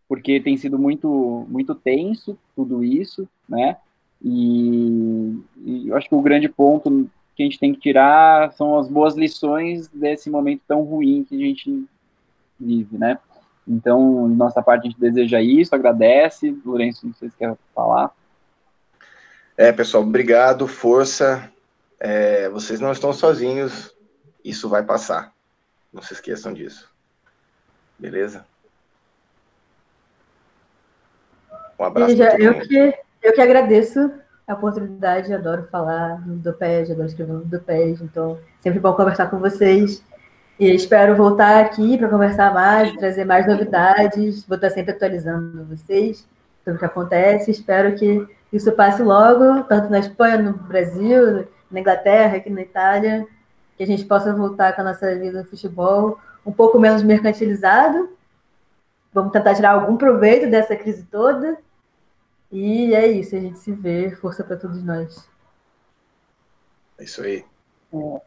[0.08, 3.78] porque tem sido muito, muito tenso tudo isso, né?
[4.22, 8.78] E, e eu acho que o grande ponto que a gente tem que tirar são
[8.78, 11.84] as boas lições desse momento tão ruim que a gente
[12.60, 13.18] vive, né?
[13.70, 16.60] Então, de nossa parte, a gente deseja isso, agradece.
[16.66, 18.10] Lourenço, não sei se quer falar.
[19.56, 21.48] É, pessoal, obrigado, força.
[22.00, 23.94] É, vocês não estão sozinhos,
[24.44, 25.32] isso vai passar.
[25.92, 26.90] Não se esqueçam disso.
[27.96, 28.44] Beleza?
[31.78, 32.16] Um abraço.
[32.16, 34.12] Já, eu, que, eu que agradeço
[34.48, 39.38] a oportunidade, adoro falar do PES, adoro escrever do PES, então sempre bom conversar com
[39.38, 40.02] vocês.
[40.60, 44.44] E espero voltar aqui para conversar mais, trazer mais novidades.
[44.44, 46.28] Vou estar sempre atualizando vocês
[46.62, 47.50] sobre o que acontece.
[47.50, 53.26] Espero que isso passe logo, tanto na Espanha, no Brasil, na Inglaterra, aqui na Itália,
[53.74, 58.10] que a gente possa voltar com a nossa vida no futebol um pouco menos mercantilizado.
[59.14, 61.56] Vamos tentar tirar algum proveito dessa crise toda.
[62.52, 64.10] E é isso, a gente se vê.
[64.10, 65.26] Força para todos nós.
[66.98, 67.46] É isso aí.
[67.94, 68.20] É,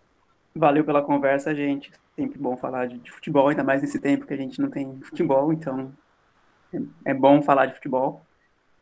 [0.55, 4.33] valeu pela conversa, gente sempre bom falar de, de, futebol, ainda mais nesse tempo que
[4.33, 5.91] a gente não tem futebol, então
[6.73, 8.25] é, é bom falar de futebol.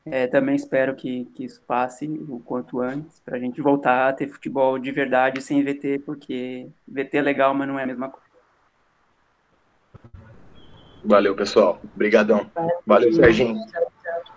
[0.03, 4.13] É, também espero que, que isso passe o quanto antes, para a gente voltar a
[4.13, 8.09] ter futebol de verdade sem VT, porque VT é legal, mas não é a mesma
[8.09, 8.31] coisa.
[11.03, 11.79] Valeu, pessoal.
[11.95, 12.49] Obrigadão.
[12.85, 13.59] Valeu, Serginho.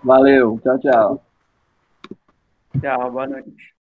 [0.03, 0.61] Valeu.
[0.63, 1.27] Tchau, tchau.
[2.81, 3.74] Tchau, boa noite.